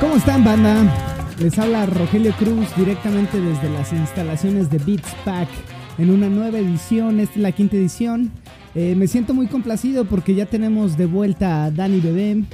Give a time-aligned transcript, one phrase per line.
[0.00, 1.36] ¿Cómo están, banda?
[1.38, 5.48] Les habla Rogelio Cruz directamente desde las instalaciones de Beats Pack
[5.98, 7.20] en una nueva edición.
[7.20, 8.30] Esta es la quinta edición.
[8.74, 12.44] Eh, me siento muy complacido porque ya tenemos de vuelta a Dani Bebé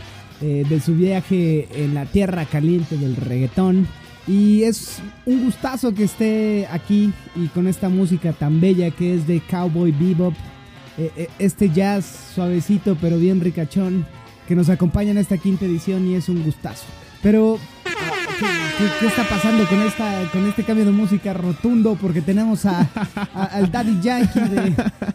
[0.40, 3.88] eh, de su viaje en la tierra caliente del reggaetón.
[4.26, 9.26] Y es un gustazo que esté aquí y con esta música tan bella que es
[9.26, 10.34] de Cowboy Bebop.
[10.98, 14.06] Eh, eh, este jazz suavecito pero bien ricachón
[14.48, 16.84] que nos acompaña en esta quinta edición y es un gustazo.
[17.22, 18.46] Pero, ¿qué,
[18.78, 21.96] qué- qué está pasando con, esta, con este cambio de música rotundo?
[22.00, 22.88] Porque tenemos a,
[23.34, 24.74] a- al Daddy Yankee de,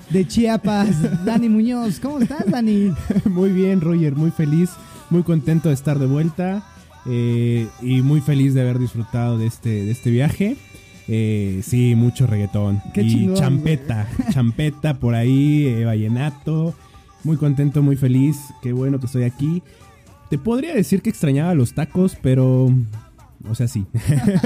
[0.09, 1.99] de Chiapas, Dani Muñoz.
[1.99, 2.91] ¿Cómo estás, Dani?
[3.25, 4.69] Muy bien, Roger, muy feliz,
[5.09, 6.63] muy contento de estar de vuelta
[7.05, 10.57] eh, y muy feliz de haber disfrutado de este, de este viaje.
[11.07, 16.73] Eh, sí, mucho reggaetón Qué y chingón, champeta, champeta por ahí, eh, vallenato.
[17.23, 19.61] Muy contento, muy feliz, qué bueno que estoy aquí.
[20.29, 22.73] Te podría decir que extrañaba los tacos, pero...
[23.49, 23.87] O sea, sí.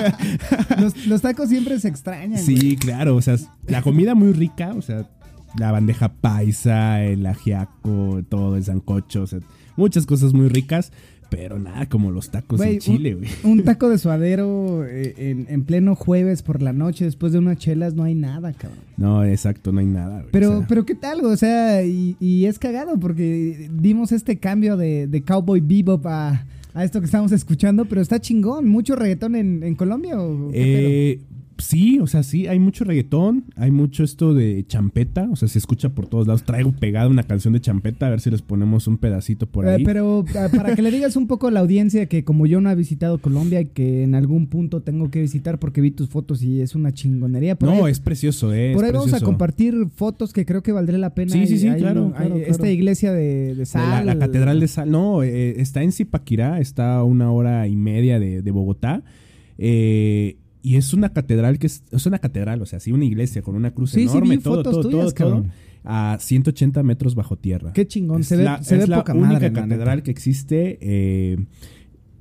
[0.80, 2.42] Los, los tacos siempre se extrañan.
[2.42, 2.44] güey.
[2.44, 3.36] Sí, claro, o sea,
[3.68, 5.10] la comida muy rica, o sea,
[5.58, 9.40] la bandeja paisa, el ajiaco, todo el sancocho, o sea,
[9.76, 10.92] muchas cosas muy ricas,
[11.30, 13.30] pero nada como los tacos en Chile, güey.
[13.44, 17.58] Un taco de suadero eh, en, en pleno jueves por la noche después de unas
[17.58, 18.80] chelas no hay nada, cabrón.
[18.98, 20.32] No, exacto, no hay nada, güey.
[20.32, 21.22] Pero, o sea, pero ¿qué tal?
[21.22, 21.34] güey?
[21.34, 26.46] O sea, y, y es cagado porque dimos este cambio de, de Cowboy Bebop a,
[26.74, 28.68] a esto que estamos escuchando, pero está chingón.
[28.68, 31.20] ¿Mucho reggaetón en, en Colombia o qué eh,
[31.58, 35.58] sí, o sea, sí, hay mucho reggaetón, hay mucho esto de champeta, o sea, se
[35.60, 36.44] escucha por todos lados.
[36.44, 39.66] Traigo pegada una canción de champeta, a ver si les ponemos un pedacito por?
[39.66, 39.84] Eh, ahí.
[39.84, 42.70] pero ah, para que le digas un poco a la audiencia que como yo no
[42.70, 46.42] he visitado Colombia y que en algún punto tengo que visitar porque vi tus fotos
[46.44, 47.56] y es una chingonería.
[47.56, 48.72] Por no, ahí, es precioso, eh.
[48.74, 51.32] por ahí vamos a compartir fotos que creo que valdría la pena.
[51.32, 54.06] Sí, sí, Hay- sí, hay claro, hay claro, Esta iglesia de, de De sal.
[54.06, 54.90] La, la Catedral de Sal.
[54.92, 59.04] No, eh, está en Zipaquirá, está a una hora y media de, de Bogotá.
[59.58, 63.44] Eh, y es una catedral que es, es una catedral, o sea, sí, una iglesia
[63.44, 65.52] con una cruz Sí, sí, enorme, vi todo, todo, tuyas, todo, cabrón.
[65.84, 67.72] a 180 metros bajo tierra.
[67.72, 69.52] Qué chingón, Es se ve, la, se ve es la poca única madre.
[69.52, 71.38] la catedral que existe eh,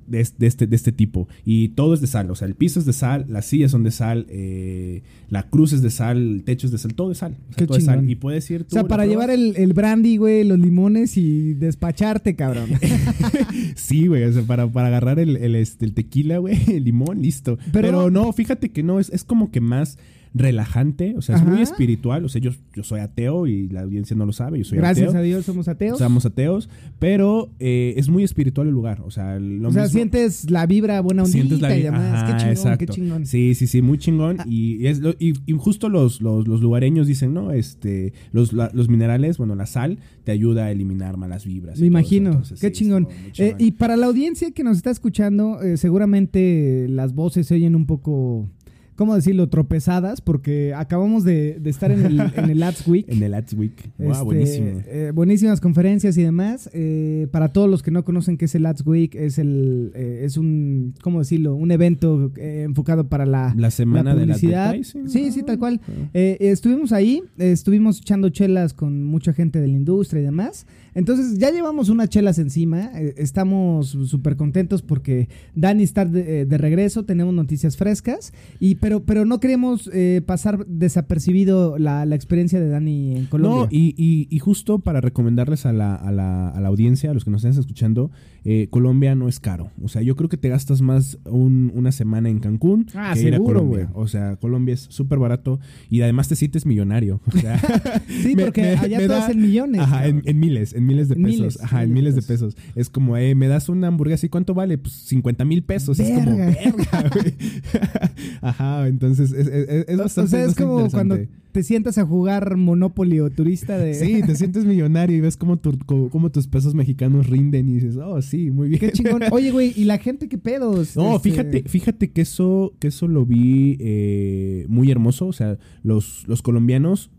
[0.06, 1.28] de, es- de este, de este tipo.
[1.44, 2.30] Y todo es de sal.
[2.30, 5.72] O sea, el piso es de sal, las sillas son de sal, eh, la cruz
[5.72, 7.32] es de sal, el techo es de sal, todo es sal.
[7.32, 7.96] O sea, Qué todo es sal.
[7.96, 8.10] chingón.
[8.10, 8.70] Y puedes ir O tú.
[8.74, 12.70] sea, lo para llevar el, el brandy, güey, los limones y despacharte, cabrón.
[13.76, 17.22] Sí, güey, o sea, para, para agarrar el, el, este, el tequila, güey, el limón,
[17.22, 17.58] listo.
[17.72, 19.98] Pero- Pero, no, fíjate que no, es, es como que más
[20.36, 24.16] relajante, o sea, es muy espiritual, o sea, yo, yo soy ateo y la audiencia
[24.16, 25.20] no lo sabe, yo soy Gracias ateo.
[25.20, 25.98] a Dios somos ateos.
[25.98, 26.68] Somos ateos,
[26.98, 30.66] pero eh, es muy espiritual el lugar, o sea, lo o sea, mismo- sientes la
[30.66, 32.12] vibra buena ondita sientes la y demás.
[32.22, 32.78] Ajá, qué chingón, exacto.
[32.78, 33.26] qué chingón.
[33.26, 34.36] Sí, sí, sí, muy chingón.
[34.40, 34.44] Ah.
[34.48, 37.52] Y, es lo- y, y justo los, los, los lugareños dicen, ¿no?
[37.52, 41.78] Este, los, la- los minerales, bueno, la sal te ayuda a eliminar malas vibras.
[41.80, 43.06] Me imagino, Entonces, qué sí, chingón.
[43.38, 47.76] Eh, y para la audiencia que nos está escuchando, eh, seguramente las voces se oyen
[47.76, 48.48] un poco,
[48.96, 53.06] ¿cómo decirlo?, tropezadas, porque acabamos de, de estar en el, en el Ads Week.
[53.14, 53.90] En el Ads Week.
[53.98, 54.66] Wow, Este, buenísimo.
[54.86, 56.70] eh, buenísimas conferencias y demás.
[56.72, 60.22] Eh, para todos los que no conocen qué es el Ads Week, es el eh,
[60.24, 61.54] es un, ¿cómo decirlo?
[61.54, 64.68] Un evento enfocado para la, La semana la publicidad.
[64.68, 65.08] advertising.
[65.08, 65.80] Sí, sí, tal cual.
[65.86, 65.90] Ah.
[66.14, 70.66] Eh, estuvimos ahí, estuvimos echando chelas con mucha gente de la industria y demás.
[70.94, 77.04] Entonces ya llevamos unas chelas encima, estamos súper contentos porque Dani está de, de regreso,
[77.04, 82.68] tenemos noticias frescas, y pero, pero no queremos eh, pasar desapercibido la, la experiencia de
[82.68, 83.62] Dani en Colombia.
[83.62, 87.14] No, y, y, y justo para recomendarles a la, a, la, a la audiencia, a
[87.14, 88.10] los que nos estén escuchando,
[88.44, 89.70] eh, Colombia no es caro.
[89.82, 93.20] O sea, yo creo que te gastas más un- una semana en Cancún Ah, que
[93.22, 93.90] ir a seguro, Colombia.
[93.94, 97.20] O sea, Colombia es súper barato y además te sientes millonario.
[97.26, 97.58] O sea,
[98.08, 99.80] sí, me- porque me- allá me todo da- es en millones.
[99.80, 101.30] Ajá, en, miles, en miles de pesos.
[101.30, 102.56] miles, Ajá, en miles de pesos.
[102.74, 104.76] Es como, eh, me das una hamburguesa y ¿cuánto vale?
[104.78, 105.98] Pues 50 mil pesos.
[105.98, 106.46] Es como, Verga.
[106.46, 107.34] verga, güey.
[108.42, 111.18] Ajá, entonces es, es, es- bastante o sea, es como cuando.
[111.54, 113.94] Te sientas a jugar Monopoly o turista de...
[113.94, 115.78] Sí, te sientes millonario y ves cómo, tu-
[116.10, 118.80] cómo tus pesos mexicanos rinden y dices, oh, sí, muy bien.
[118.80, 119.22] Qué chingón.
[119.30, 120.96] Oye, güey, ¿y la gente qué pedos?
[120.96, 125.28] No, Este, fíjate, fíjate que eso, que eso lo vi eh, muy hermoso.
[125.28, 127.12] O sea, los, los colombianos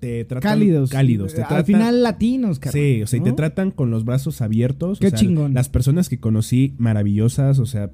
[0.00, 0.90] te tratan Cálidos.
[0.90, 1.34] cálidos.
[1.34, 2.82] Te Al final latinos, carnal.
[2.82, 4.98] Sí, o sea, y te tratan con los brazos abiertos.
[4.98, 5.54] o Qué sea, chingón.
[5.54, 7.92] Las personas que conocí, maravillosas, o sea,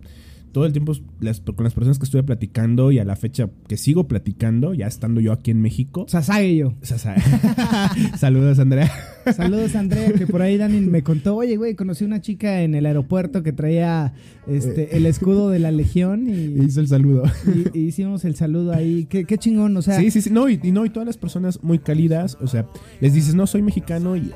[0.55, 3.77] todo el tiempo las- con las personas que estuve platicando y a la fecha que
[3.77, 6.07] sigo platicando, ya estando yo aquí en México.
[6.09, 6.69] Sasage yo.
[6.81, 7.17] O sea, sa-
[8.17, 8.91] Saludos, Andrea.
[9.37, 12.87] Saludos, Andrea, que por ahí Dani me contó, oye, güey, conocí una chica en el
[12.87, 14.15] aeropuerto que traía
[14.47, 16.33] este, el escudo de la Legión y,
[16.65, 17.25] Hizo el saludo.
[17.75, 19.07] y- y hicimos el saludo ahí.
[19.07, 20.31] Qué, qué chingón, o sea, Sí, sí, sí.
[20.31, 22.67] No y, y no, y todas las personas muy cálidas, o sea,
[23.01, 24.31] les dices, no, soy mexicano y.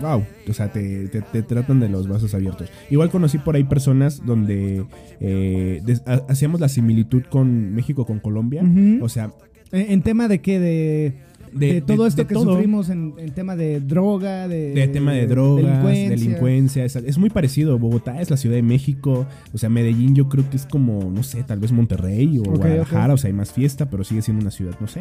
[0.00, 2.70] Wow, o sea, te, te- te tratan de los brazos abiertos.
[2.90, 4.84] Igual conocí por ahí personas donde
[5.20, 8.62] eh, des- ha- hacíamos la similitud con México, con Colombia.
[9.02, 9.30] O sea,
[9.72, 11.14] en, en tema de qué, de,
[11.52, 12.52] de, De- todo esto de que todo.
[12.52, 16.84] sufrimos en, en tema de droga, de, de tema de drogas, delincuencia, delincuencia.
[16.84, 17.78] es, es muy parecido.
[17.78, 21.22] Bogotá es la Ciudad de México, o sea, Medellín yo creo que es como, no
[21.22, 24.50] sé, tal vez Monterrey o Guadalajara, o sea, hay más fiesta, pero sigue siendo una
[24.50, 25.00] ciudad, no sé.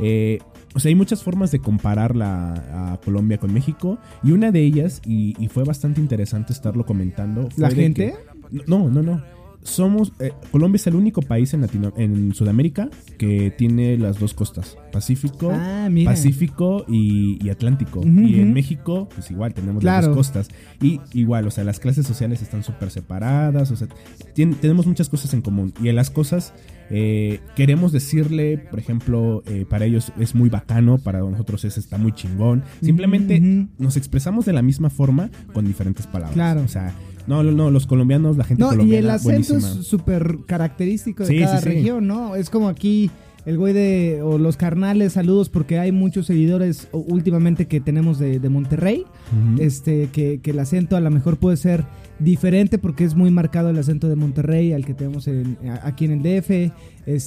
[0.00, 0.38] Eh,
[0.74, 4.60] o sea, hay muchas formas de comparar la, a Colombia con México y una de
[4.62, 7.48] ellas, y, y fue bastante interesante estarlo comentando.
[7.56, 8.14] ¿La gente?
[8.50, 9.22] que- no, no, no.
[9.62, 14.34] Somos, eh, Colombia es el único país en, Latino, en Sudamérica que tiene las dos
[14.34, 15.88] costas, Pacífico, Ah.
[16.04, 18.00] Pacífico y, y Atlántico.
[18.04, 18.52] Y en.
[18.52, 19.98] México, pues igual tenemos Claro.
[19.98, 20.48] las dos costas.
[20.80, 23.88] Y igual, o sea, las clases sociales están súper separadas, o sea,
[24.34, 25.72] tenemos muchas cosas en común.
[25.82, 26.52] Y en las cosas
[26.90, 31.96] eh, queremos decirle, por ejemplo, eh, para ellos es muy bacano, para nosotros es está
[31.98, 32.64] muy chingón.
[32.82, 33.40] Simplemente
[33.78, 36.34] nos expresamos de la misma forma con diferentes palabras.
[36.34, 36.62] Claro.
[36.62, 36.92] O sea,
[37.26, 39.80] no, no, no, los colombianos, la gente No, y el acento buenísima.
[39.80, 42.34] es súper característico de Sí, cada sí, región, ¿no?
[42.36, 43.10] Es como aquí
[43.44, 48.38] el güey de, o los carnales, saludos, porque hay muchos seguidores últimamente que tenemos de,
[48.38, 49.04] de Monterrey,
[49.58, 51.84] este, que, que el acento a lo mejor puede ser
[52.18, 56.12] diferente porque es muy marcado el acento de Monterrey al que tenemos en- aquí en
[56.12, 56.72] el DF,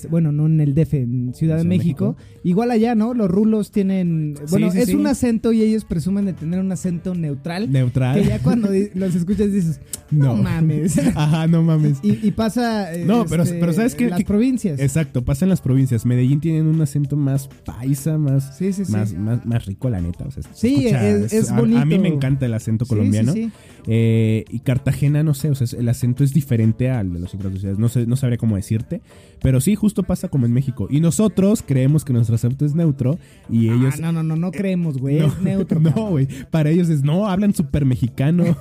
[0.09, 2.15] bueno, no en el DF, en Ciudad de México.
[2.43, 3.13] Igual allá, ¿no?
[3.13, 4.95] Los rulos tienen, bueno, sí, es sí.
[4.95, 7.69] un acento y ellos presumen de tener un acento neutral.
[7.71, 8.21] Neutral.
[8.21, 10.43] Que ya cuando los escuchas dices, no, No.
[10.43, 10.97] mames.
[11.15, 11.97] Ajá, no mames.
[12.01, 12.93] Y, y pasa.
[12.93, 14.09] eh, No, pero- este, pero ¿sabes qué?
[14.09, 14.79] Las Que- provincias.
[14.79, 16.05] Exacto, pasa en las provincias.
[16.05, 18.91] Medellín tienen un acento más paisa, más, Sí, sí, sí.
[18.93, 20.23] más, más, más rico, la neta.
[20.25, 21.85] O sea, se Sí, es- es a- A, bonito.
[21.85, 23.33] mí me encanta el acento colombiano.
[23.33, 23.51] sí, sí.
[23.87, 27.53] Eh, y Cartagena, no sé, o sea, el acento es diferente al de las otras
[27.53, 27.79] ciudades.
[27.79, 29.01] No sé, no sabría cómo decirte.
[29.41, 30.87] Pero sí, justo pasa como en México.
[30.89, 33.17] Y nosotros creemos que nuestro acento es neutro.
[33.49, 33.95] Y ellos.
[33.95, 35.19] Ah, no, no, no, no creemos, güey.
[35.25, 35.79] No, es neutro.
[35.79, 36.27] No, güey.
[36.51, 38.43] Para ellos es, no, hablan súper mexicano.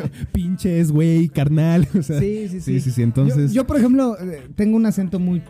[0.32, 1.88] Pinches, güey, carnal.
[1.98, 2.74] O sea, Sí, sí, sí.
[2.74, 3.02] Sí, sí, sí.
[3.02, 3.52] Entonces.
[3.54, 5.40] Yo, yo, por ejemplo, eh, tengo un acento muy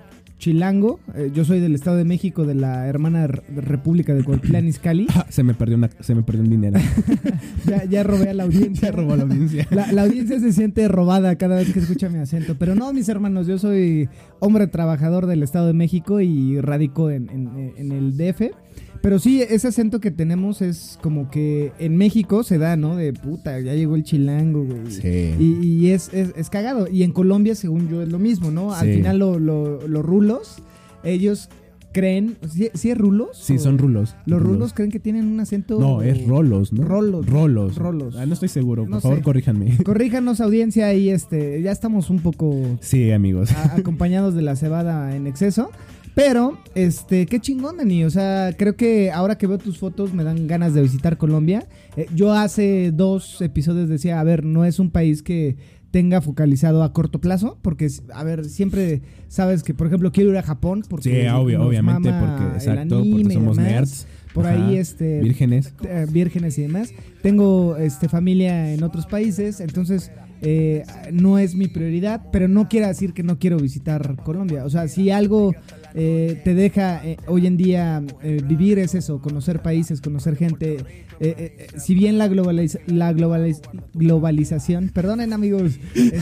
[0.44, 1.00] chilango.
[1.14, 5.06] Eh, yo soy del Estado de México, de la hermana República de Coatlán, Izcalli.
[5.30, 6.78] Se me perdió una, se me perdió un dinero.
[7.66, 8.90] Ya, ya robé a la audiencia.
[8.90, 9.66] Ya robó la audiencia.
[9.70, 12.56] La, la audiencia se siente robada cada vez que escucha mi acento.
[12.58, 14.08] Pero no, mis hermanos, yo soy
[14.38, 18.52] hombre trabajador del Estado de México y radico en, en- en el DF.
[19.00, 22.96] Pero sí, ese acento que tenemos es como que en México se da, ¿no?
[22.96, 24.90] De puta, ya llegó el chilango, güey.
[24.90, 25.34] Sí.
[25.38, 26.88] Y, y es, es, es cagado.
[26.90, 28.72] Y en Colombia, según yo, es lo mismo, ¿no?
[28.72, 28.94] Al Sí.
[28.94, 30.04] final lo- lo- los
[30.34, 30.56] rulos,
[31.02, 31.48] ellos
[31.92, 32.36] creen...
[32.50, 33.28] ¿Sí, sí es rulos?
[33.34, 34.16] Sí, ¿O- son rulos.
[34.26, 35.78] Los rulos creen que tienen un acento...
[35.78, 36.82] No, es rolos, ¿no?
[36.84, 37.26] Rolos.
[37.26, 37.76] Rolos.
[37.76, 38.16] Rolos.
[38.16, 38.84] Ah, no estoy seguro.
[38.86, 39.76] Por favor, corríjanme.
[39.84, 43.52] Corríjanos audiencia y este, ya estamos un poco Sí, amigos.
[43.52, 45.70] a- acompañados de la cebada en exceso.
[46.16, 48.04] Pero, este, qué chingón, Dani.
[48.04, 51.66] O sea, creo que ahora que veo tus fotos me dan ganas de visitar Colombia.
[51.96, 55.56] Eh, yo hace dos episodios decía, a ver, no es un país que
[55.94, 60.36] tenga focalizado a corto plazo, porque, a ver, siempre sabes que, por ejemplo, quiero ir
[60.38, 63.56] a Japón, porque Sí, obvio, nos obviamente, mama porque, el exacto, anime porque y somos
[63.56, 63.72] demás.
[63.72, 64.06] nerds.
[64.34, 65.72] Por Ajá, ahí, este, Vírgenes.
[65.84, 66.92] eh, vírgenes y demás.
[67.22, 70.10] Tengo este, familia en otros países, entonces
[70.42, 70.82] eh,
[71.12, 74.64] no es mi prioridad, pero no quiere decir que no quiero visitar Colombia.
[74.64, 75.54] O sea, si algo
[75.94, 80.78] eh, te deja eh, hoy en día eh, vivir es eso, conocer países, conocer gente.
[81.20, 83.60] Eh, si bien la, globaliz- la globaliz-
[83.94, 86.20] globalización, perdonen amigos, este,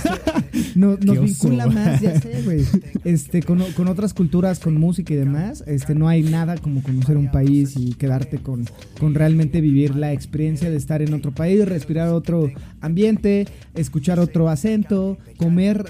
[0.74, 2.64] no- nos vincula más, ya sé, güey,
[3.04, 7.16] este, con, con otras culturas, con música y demás, este, no hay nada como conocer
[7.16, 8.64] un país y quedarte con,
[9.00, 12.50] con realmente vivir la experiencia de estar en otro país, respirar otro
[12.80, 15.86] ambiente, escuchar otro acento, comer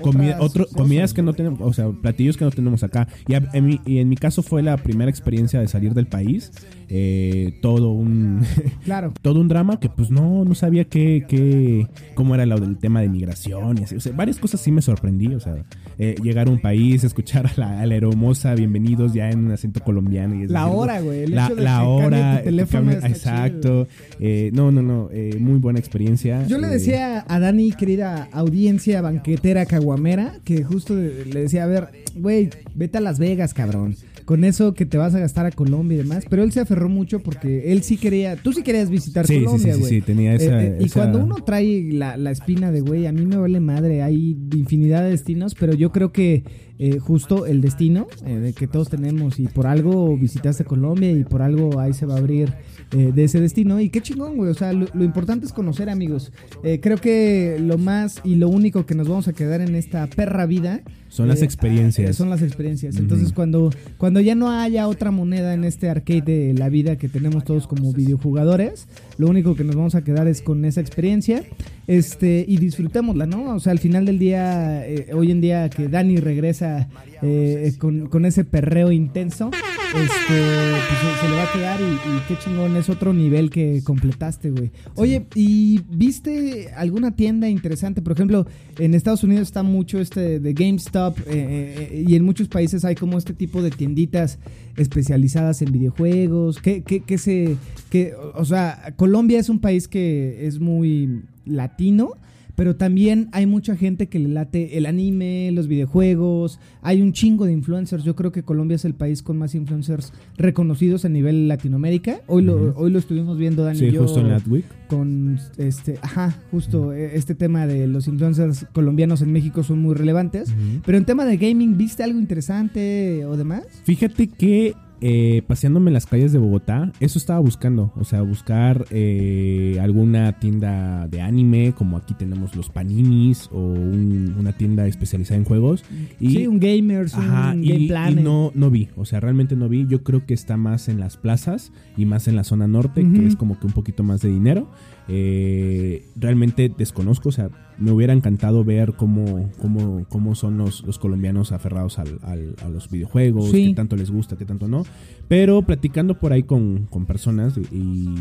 [0.00, 3.08] otras otro, comidas que no tenemos, o sea, platillos que no tenemos acá.
[3.28, 6.06] Y, a- en mi, y en mi caso fue la primera experiencia de salir del
[6.06, 6.52] país.
[6.94, 8.40] Eh, todo un
[8.84, 9.12] Claro.
[9.22, 13.00] todo un drama que pues no, no sabía qué, qué, cómo era lo del tema
[13.00, 13.96] de migración y así.
[13.96, 15.28] O sea, varias cosas sí me sorprendí.
[15.34, 15.64] O sea,
[15.98, 19.52] eh, llegar a un país, escuchar a la, a la hermosa, bienvenidos ya en un
[19.52, 20.34] acento colombiano.
[20.34, 21.26] Y es La decir, hora, güey.
[21.26, 23.88] La, hora, tu teléfono exacto.
[24.20, 26.46] Eh, no, no, no, eh, muy buena experiencia.
[26.46, 31.66] Yo le Eh, decía a Dani, querida audiencia banquetera caguamera, que justo le decía, a
[31.66, 33.96] ver, güey, vete a Las Vegas, cabrón.
[34.24, 36.24] Con eso que te vas a gastar a Colombia y demás.
[36.30, 39.38] Pero él se aferró mucho porque él sí quería, tú sí querías visitar Sí, sí,
[39.40, 39.90] sí, Colombia, sí, güey.
[39.92, 43.12] sí, tenía esa- Eh, eh, y cuando uno trae la, la espina de, güey, a
[43.12, 46.44] mí me vale madre, hay infinidad de destinos, pero yo creo que
[46.78, 51.24] eh, justo el destino eh, de que todos tenemos y por algo visitaste Colombia y
[51.24, 52.52] por algo ahí se va a abrir
[52.94, 53.80] eh, de ese destino.
[53.80, 54.50] Y qué chingón, güey.
[54.50, 56.30] O sea, lo, lo importante es conocer, amigos.
[56.62, 60.06] Eh, creo que lo más y lo único que nos vamos a quedar en esta
[60.08, 62.14] perra vida Son las eh, experiencias.
[62.16, 62.96] son las experiencias.
[62.96, 67.08] Entonces, cuando, cuando ya no haya otra moneda en este arcade de la vida que
[67.08, 68.86] tenemos todos como videojugadores,
[69.18, 71.42] lo único que nos vamos a quedar es con esa experiencia.
[71.86, 73.54] Este, y disfrutémosla, ¿no?
[73.54, 76.88] O sea, al final del día, eh, hoy en día que Dani regresa
[77.22, 82.20] eh, con, con ese perreo intenso, este, pues se, le va a quedar y, y
[82.28, 84.70] qué chingón, es otro nivel que completaste, güey.
[84.96, 88.02] Oye, ¿y viste alguna tienda interesante?
[88.02, 88.46] Por ejemplo,
[88.78, 92.94] en Estados Unidos está mucho este de GameStop eh, eh, y en muchos países hay
[92.94, 94.38] como este tipo de tienditas
[94.76, 96.58] especializadas en videojuegos.
[96.60, 97.56] ¿Qué, qué, qué se,
[97.90, 102.14] qué- o sea, Colombia es un país que es muy latino.
[102.62, 106.60] Pero también hay mucha gente que le late el anime, los videojuegos.
[106.80, 108.04] Hay un chingo de influencers.
[108.04, 112.20] Yo creo que Colombia es el país con más influencers reconocidos a nivel Latinoamérica.
[112.28, 113.78] Hoy lo, hoy lo estuvimos viendo, Dani.
[113.78, 114.64] y Sí, yo, justo en Latwick.
[114.86, 119.96] con este, ajá, justo eh, este tema de los influencers colombianos en México son muy
[119.96, 120.54] relevantes.
[120.86, 123.64] Pero en tema de gaming, ¿viste algo interesante o demás?
[123.82, 127.92] Fíjate que eh, paseándome en las calles de Bogotá, eso estaba buscando.
[127.96, 134.34] O sea, buscar eh, alguna tienda de anime, como aquí tenemos los paninis, o un-
[134.38, 135.84] una tienda especializada en juegos.
[136.20, 139.56] Y, sí, un gamers, Ajá, un y, Game y no, no vi, o sea, realmente
[139.56, 139.86] no vi.
[139.88, 143.26] Yo creo que está más en las plazas y más en la zona norte, que
[143.26, 144.70] es como que un poquito más de dinero.
[145.08, 150.98] Eh, realmente desconozco, o sea, me hubiera encantado ver cómo, cómo, cómo son los, los
[150.98, 153.68] colombianos aferrados al- al- a los videojuegos, Sí.
[153.68, 154.84] qué tanto les gusta, qué tanto no.
[155.28, 157.76] Pero platicando por ahí con, con personas, y,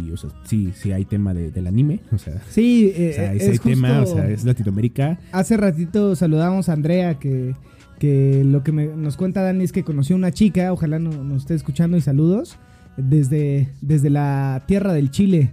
[0.07, 3.15] y, o sea, sí, sí hay tema de- del anime, o sea, Sí, eh, o
[3.15, 5.19] sea, es ese tema, o sea, es Latinoamérica.
[5.31, 7.53] Hace ratito saludamos a Andrea que,
[7.99, 11.43] que lo que me- nos cuenta Dani es que conoció una chica, ojalá no- nos
[11.43, 12.57] esté escuchando y saludos,
[12.97, 15.51] desde, desde la tierra del Chile,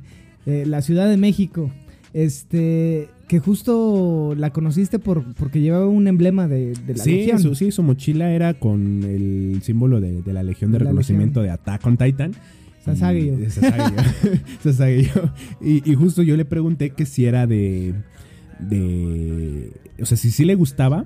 [0.49, 1.71] eh, la Ciudad de México,
[2.15, 7.39] este que justo la conociste por, porque llevaba un emblema de, de la sí, Legión.
[7.39, 11.43] Su, sí, su mochila era con el símbolo de, de la Legión de La Reconocimiento
[11.43, 12.33] de Attack on Titan.
[12.83, 13.37] Sasageo.
[14.63, 15.33] Sasageo.
[15.61, 17.95] Y, y justo yo le pregunté que si era de.
[18.59, 21.05] de o sea, si sí le gustaba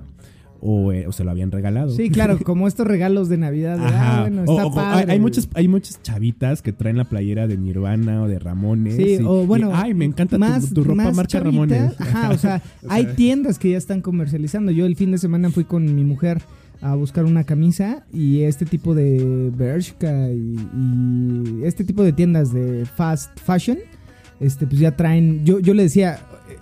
[0.65, 1.89] o, eh, o se lo habían regalado.
[1.91, 3.77] Sí, claro, como estos regalos de Navidad.
[3.77, 4.17] de, Ajá.
[4.17, 5.03] ah, bueno, está o- o- padre.
[5.11, 8.95] hay, hay muchas, hay muchas chavitas que traen la playera de Nirvana o de Ramones.
[8.95, 11.99] Sí, y- o bueno, y, ay, me encanta tu- tu, ropa más marca chavitas, Ramones.
[11.99, 14.71] Ajá, o sea, hay tiendas que ya están comercializando.
[14.71, 16.41] Yo el fin de semana fui con mi mujer
[16.81, 22.53] a buscar una camisa y este tipo de Bershka y, y este tipo de tiendas
[22.53, 23.77] de fast fashion,
[24.39, 25.43] este pues ya traen.
[25.45, 26.19] Yo, yo le decía,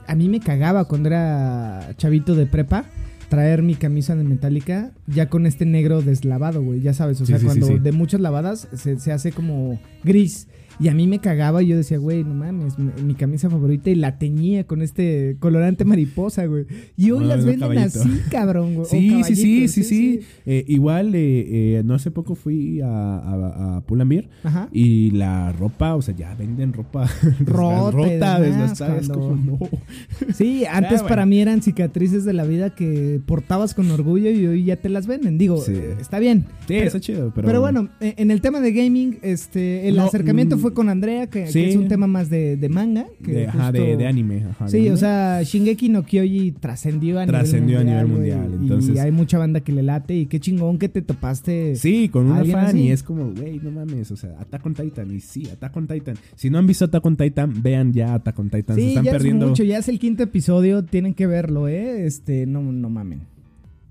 [0.08, 2.86] a mí me cagaba cuando era chavito de prepa.
[3.32, 6.82] Traer mi camisa de metálica ya con este negro deslavado, güey.
[6.82, 7.80] Ya sabes, o Sí, sea, sí, cuando sí.
[7.80, 10.50] de muchas lavadas se, se hace como gris.
[10.82, 13.90] Y a mí me cagaba y yo decía, güey, no mames, mi, mi camisa favorita
[13.92, 16.66] y la teñía con este colorante mariposa, güey.
[16.98, 18.00] Y hoy Ah, las venden caballito.
[18.02, 18.86] así, cabrón, güey.
[18.88, 20.20] Sí, sí, sí, sí, sí.
[20.46, 24.28] Eh, igual, eh, eh, no hace poco fui a, a, a Pull&Bear
[24.72, 27.08] y la ropa, o sea, ya venden ropa
[27.46, 29.02] Rota desgastada.
[29.02, 29.60] No.
[30.34, 31.08] Sí, antes bueno.
[31.08, 34.90] para mí eran cicatrices de la vida que portabas con orgullo y hoy ya te
[34.90, 35.38] las venden.
[35.38, 35.74] Digo, Sí.
[35.76, 36.46] eh, está bien.
[36.62, 39.98] Sí, pero, está chido, pero, pero bueno, eh, en el tema de gaming, este, el
[39.98, 43.06] No, acercamiento mm, fue con Andrea, que, es un tema más de, de manga.
[43.24, 44.44] Que de, ajá, de, justo- de anime.
[44.50, 44.92] Ajá, Sí, anime.
[44.94, 48.38] o sea, Shingeki no Kyoji trascendió a Trascendió a nivel nivel mundial.
[48.40, 51.01] mundial, güey, entonces- Y hay mucha banda que le late y qué chingón que te
[51.01, 51.75] topaste.
[51.75, 52.80] Sí, con una ¿Alguien fan así?
[52.80, 55.88] y es como, güey, no mames, o sea, Attack on Titan y sí, Attack on
[55.88, 56.16] Titan.
[56.36, 58.75] Si no han visto Attack on Titan, vean ya Attack on Titan.
[58.75, 59.46] Se están ya perdiendo.
[59.46, 62.06] es mucho, ya es el quinto episodio, tienen que verlo, ¿eh?
[62.06, 63.22] Este, no, no mamen.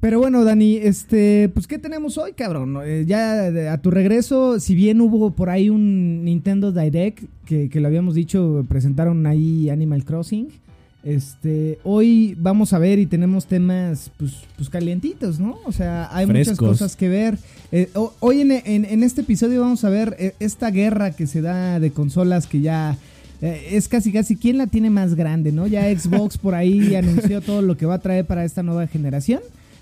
[0.00, 2.78] Pero bueno, Dani, este, pues ¿qué tenemos hoy, cabrón?
[2.84, 7.68] Eh, ya de- a tu regreso, si bien hubo por ahí un Nintendo Direct, que,
[7.68, 10.48] que lo habíamos dicho, presentaron ahí Animal Crossing.
[11.02, 15.58] Este, hoy vamos a ver y tenemos temas, pues, pues calientitos, ¿no?
[15.66, 17.38] O sea, hay muchas cosas que ver.
[17.72, 21.26] Eh, ho- hoy en, en- en este episodio vamos a ver eh, esta guerra que
[21.26, 22.96] se da de consolas que ya
[23.42, 25.66] eh, es casi casi quién la tiene más grande, ¿no?
[25.66, 29.40] Ya Xbox por ahí anunció todo lo que va a traer para esta nueva generación.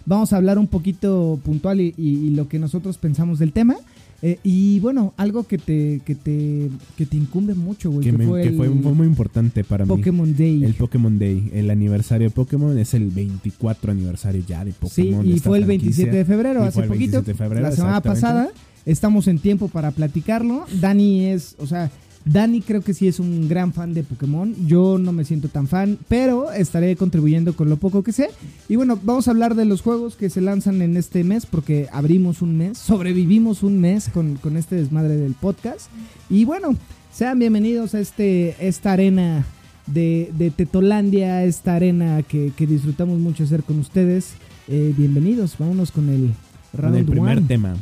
[0.09, 3.77] Vamos a hablar un poquito puntual y, y- y lo que nosotros pensamos del tema.
[4.21, 8.05] Eh, y bueno, algo que te, que te, que te incumbe mucho, güey.
[8.05, 9.89] que, me- que el fue, muy importante para mí.
[9.91, 10.65] Pokémon Day.
[10.65, 15.25] El Pokémon Day, el aniversario de Pokémon es el 24 aniversario ya de Sí, Pokémon.
[15.25, 16.07] de y fue el franquicia.
[16.07, 16.99] 27 de febrero, hace poquito.
[17.23, 18.49] 27 de febrero, la semana pasada.
[18.87, 20.65] Estamos en tiempo para platicarlo.
[20.81, 21.91] Dani es, o sea,
[22.31, 24.55] Dani creo que sí es un gran fan de Pokémon.
[24.67, 28.29] Yo no me siento tan fan, pero estaré contribuyendo con lo poco que sé.
[28.69, 31.89] Y bueno, vamos a hablar de los juegos que se lanzan en este mes, porque
[31.93, 35.91] abrimos un mes, sobrevivimos un mes con, con este desmadre del podcast.
[36.29, 36.77] Y bueno,
[37.13, 39.47] sean bienvenidos a este, esta arena
[39.87, 44.33] de, de Tetolandia, esta arena que, que disfrutamos mucho hacer con ustedes.
[44.69, 46.33] Eh, bienvenidos, vámonos con el
[46.73, 47.47] Con round el primer one.
[47.49, 47.75] tema.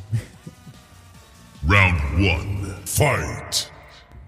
[1.66, 2.74] Round one.
[2.84, 3.75] Fight.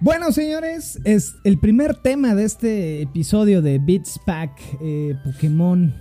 [0.00, 5.92] Bueno, señores, es el primer tema de este episodio de Beats Pack eh, Pokémon.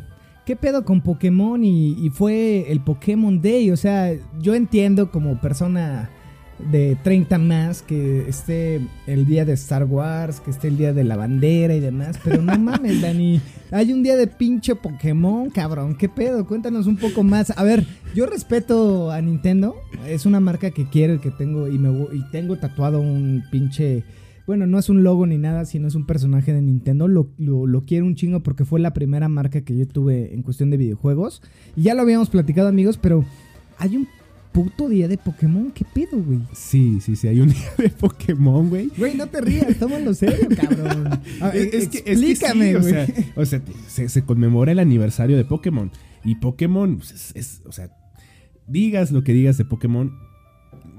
[0.45, 1.63] ¿Qué pedo con Pokémon?
[1.63, 3.71] Y, y fue el Pokémon Day.
[3.71, 6.11] O sea, yo entiendo como persona
[6.59, 11.03] de 30 más que esté el día de Star Wars, que esté el día de
[11.03, 12.19] la bandera y demás.
[12.23, 13.39] Pero no mames, Dani.
[13.71, 15.95] Hay un día de pinche Pokémon, cabrón.
[15.95, 16.45] ¿Qué pedo?
[16.45, 17.57] Cuéntanos un poco más.
[17.57, 17.85] A ver,
[18.15, 19.75] yo respeto a Nintendo.
[20.07, 24.03] Es una marca que quiero, que tengo y me y tengo tatuado un pinche.
[24.45, 27.07] Bueno, no es un logo ni nada, sino es un personaje de Nintendo.
[27.07, 30.41] Lo, lo, lo quiero un chingo porque fue la primera marca que yo tuve en
[30.41, 31.41] cuestión de videojuegos.
[31.75, 33.25] Y ya lo habíamos platicado, amigos, pero
[33.77, 34.07] hay un
[34.51, 35.71] puto día de Pokémon.
[35.71, 36.39] ¿Qué pedo, güey?
[36.53, 38.89] Sí, sí, sí, hay un día de Pokémon, güey.
[38.97, 41.07] Güey, no te rías, tómalo serio, cabrón.
[41.41, 42.91] A ver, Es, es que, es que explícame, sí, o güey.
[42.93, 45.91] sea, o sea, se, se conmemora el aniversario de Pokémon.
[46.23, 47.89] Y Pokémon, pues, es, es- o sea,
[48.67, 50.11] digas lo que digas de Pokémon.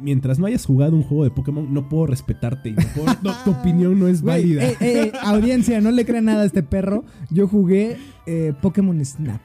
[0.00, 2.68] Mientras no hayas jugado un juego de Pokémon, no puedo respetarte.
[2.68, 4.68] y no puedo- no, tu opinión no es Güey, válida.
[4.70, 7.04] eh, eh, audiencia, no le crean nada a este perro.
[7.30, 7.96] Yo jugué
[8.30, 9.40] eh, Pokémon Snap.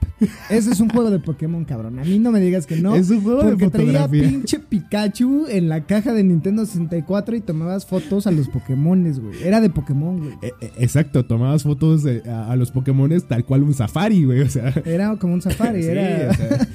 [0.50, 2.00] Ese es un juego de Pokémon, cabrón.
[2.00, 2.94] A mí no me digas que no.
[2.96, 4.28] Es un juego de porque traía fotografía.
[4.30, 9.42] pinche Pikachu en la caja de Nintendo 64 y tomabas fotos a los Pokémones, güey.
[9.44, 10.34] Era de Pokémon, güey.
[10.42, 14.42] Eh, eh, exacto, tomabas fotos de- a, a los Pokémones tal cual un safari, güey.
[14.42, 16.30] O sea, Era como un safari, sí, era...
[16.30, 16.68] o sea,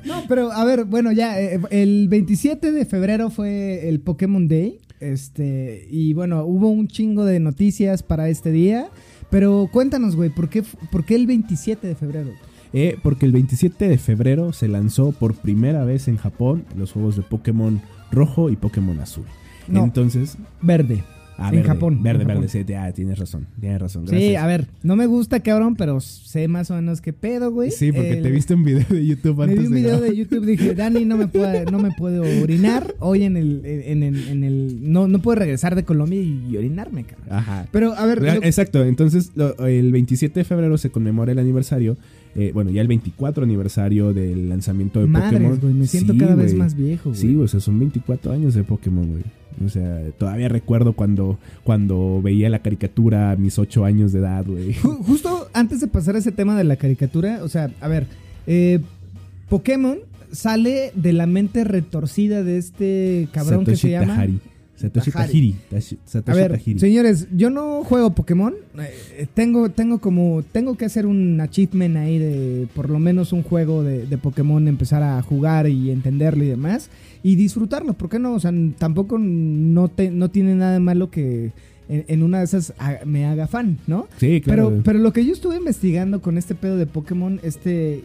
[0.04, 4.78] No, pero a ver, bueno, ya, el 27 de febrero fue el Pokémon Day.
[5.00, 8.88] Este, y bueno, hubo un chingo de noticias para este día.
[9.34, 12.30] Pero cuéntanos, güey, ¿por qué, ¿por qué el 27 de febrero?
[12.72, 17.16] eh, porque el 27 de febrero se lanzó por primera vez en Japón los juegos
[17.16, 19.24] de Pokémon rojo y Pokémon azul.
[19.66, 19.82] No.
[19.82, 21.02] Entonces, Verde.
[21.38, 22.48] Ah, En verde, Japón, Verde, en verde, Japón.
[22.48, 24.06] sí, ya, tienes razón, tienes razón.
[24.08, 27.70] Sí, a ver, no me gusta, cabrón, pero sé más o menos qué pedo, güey.
[27.70, 29.90] Sí, porque El- te viste un video de YouTube Me antes vi un de video
[29.96, 30.10] grabar.
[30.10, 32.94] de YouTube, dije, Dani, no me puedo, no me puedo orinar.
[33.00, 37.04] Hoy en el, en el, en el, no, no puedo regresar de Colombia y orinarme,
[37.04, 37.28] cabrón.
[37.30, 37.66] Ajá.
[37.70, 41.38] Pero, a ver, Real- lo- Exacto, entonces lo- el 27 de febrero se conmemora el
[41.38, 41.96] aniversario,
[42.36, 45.78] eh, bueno, ya el 24 aniversario del lanzamiento de Pokémon.
[45.78, 47.20] me siento Sí, cada vez más viejo, güey.
[47.20, 49.22] Sí, o sea, son 24 años de Pokémon, güey.
[49.64, 54.44] O sea, todavía recuerdo cuando, cuando veía la caricatura a mis 8 años de edad,
[54.46, 54.72] güey.
[54.74, 58.06] Ju- Justo antes de pasar a ese tema de la caricatura, o sea, a ver,
[58.48, 58.80] eh,
[59.48, 59.98] Pokémon
[60.32, 64.16] sale de la mente retorcida de este cabrón que se llama.
[64.16, 64.40] Tajiri.
[64.76, 65.54] Satoshi Tajiri.
[66.04, 66.78] Satoshi A ver, Tajiri.
[66.80, 68.54] señores, yo no juego Pokémon.
[68.78, 73.42] eh, tengo, tengo como, tengo que hacer un achievement ahí de por lo menos un
[73.42, 76.90] juego de, de Pokémon, empezar a jugar y entenderlo y demás.
[77.22, 78.34] Y disfrutarlo, ¿por qué no?
[78.34, 81.52] O sea, tampoco no, te, no tiene nada de malo que
[81.88, 82.74] en, en una de esas
[83.06, 84.08] me haga fan, ¿no?
[84.18, 84.68] Sí, claro.
[84.70, 88.02] Pero, pero lo que yo estuve investigando con este pedo de Pokémon, este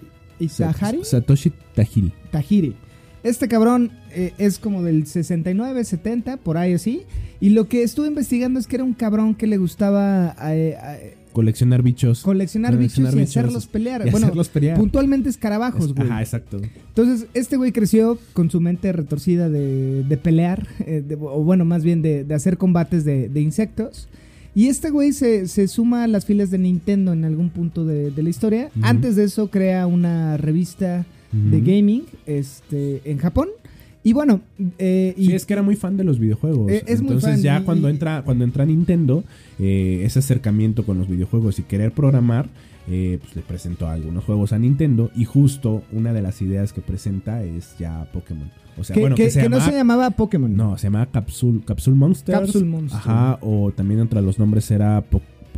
[0.48, 2.14] Sa- Itahari, Satoshi Tajiri.
[2.32, 2.76] Tajiri.
[3.24, 7.02] Este cabrón eh, es como del 69, 70, por ahí así.
[7.42, 11.16] Y lo que estuve investigando es que era un cabrón que le gustaba eh, eh,
[11.34, 12.22] Coleccionar bichos.
[12.24, 14.02] coleccionar, Coleccionar bichos y hacerlos pelear.
[14.08, 14.78] Y bueno, hacerlos pelear.
[14.78, 16.08] puntualmente escarabajos, güey.
[16.10, 16.60] Ajá, exacto.
[16.90, 21.66] Entonces, este güey creció con su mente retorcida de, de pelear, eh, de- o bueno,
[21.66, 24.08] más bien de, de hacer combates de, insectos.
[24.56, 28.12] Y este güey se, se suma a las filas de Nintendo en algún punto de,
[28.16, 28.72] la historia.
[28.82, 33.50] Antes de eso, crea una revista de gaming este, en Japón.
[34.02, 34.40] Y bueno,
[34.78, 36.72] eh, y Sí, es que era muy fan de los videojuegos.
[36.72, 39.24] Eh, es muy Entonces fan ya y- cuando entra cuando entra Nintendo,
[39.60, 42.48] eh, ese acercamiento con los videojuegos y querer programar,
[42.88, 46.82] eh, pues le presentó algunos juegos a Nintendo y justo una de las ideas que
[46.82, 48.50] presenta es ya Pokémon.
[48.78, 50.56] O sea, que, bueno, que- que, se que no llamaba- se llamaba Pokémon.
[50.56, 52.40] No, se llama Capsule, Capsule Monsters.
[52.40, 53.06] Capsule Monsters.
[53.06, 55.04] Ajá, o también entre los nombres era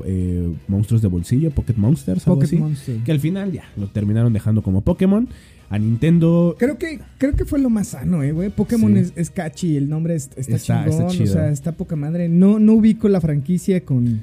[0.06, 2.56] eh, Monstruos de Bolsillo, Pocket Monsters, algo así.
[2.58, 2.96] Monster.
[3.04, 5.28] Que al final ya lo terminaron dejando como Pokémon.
[5.72, 8.50] A Nintendo Creo que, creo que fue lo más sano, eh, güey.
[8.50, 9.00] Pokémon Sí.
[9.00, 11.24] es, es catchy, el nombre es- está, Está- está chingón, chido.
[11.24, 12.28] o sea, está poca madre.
[12.30, 14.22] No, no ubico la franquicia con,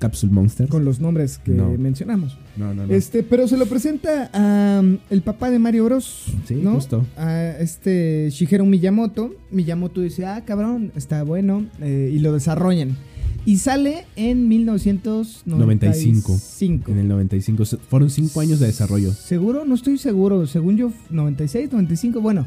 [0.00, 0.66] Capsule Monster.
[0.68, 1.70] con los nombres que No.
[1.78, 2.36] mencionamos.
[2.56, 2.92] No, no, no.
[2.92, 6.24] Este, pero se lo presenta a um, el papá de Mario Bros.
[6.46, 6.74] Sí, ¿no?
[6.74, 7.06] justo.
[7.16, 9.34] A este Shigeru Miyamoto.
[9.52, 11.66] Miyamoto dice, ah, cabrón, está bueno.
[11.80, 12.96] eh, y lo desarrollan.
[13.46, 16.28] Y sale en 1995.
[16.32, 16.92] 95.
[16.92, 17.64] En el 95.
[17.64, 19.12] Se- Fueron cinco años de desarrollo.
[19.12, 19.64] ¿Seguro?
[19.64, 20.46] No estoy seguro.
[20.46, 22.20] Según yo, 96, 95.
[22.20, 22.46] Bueno,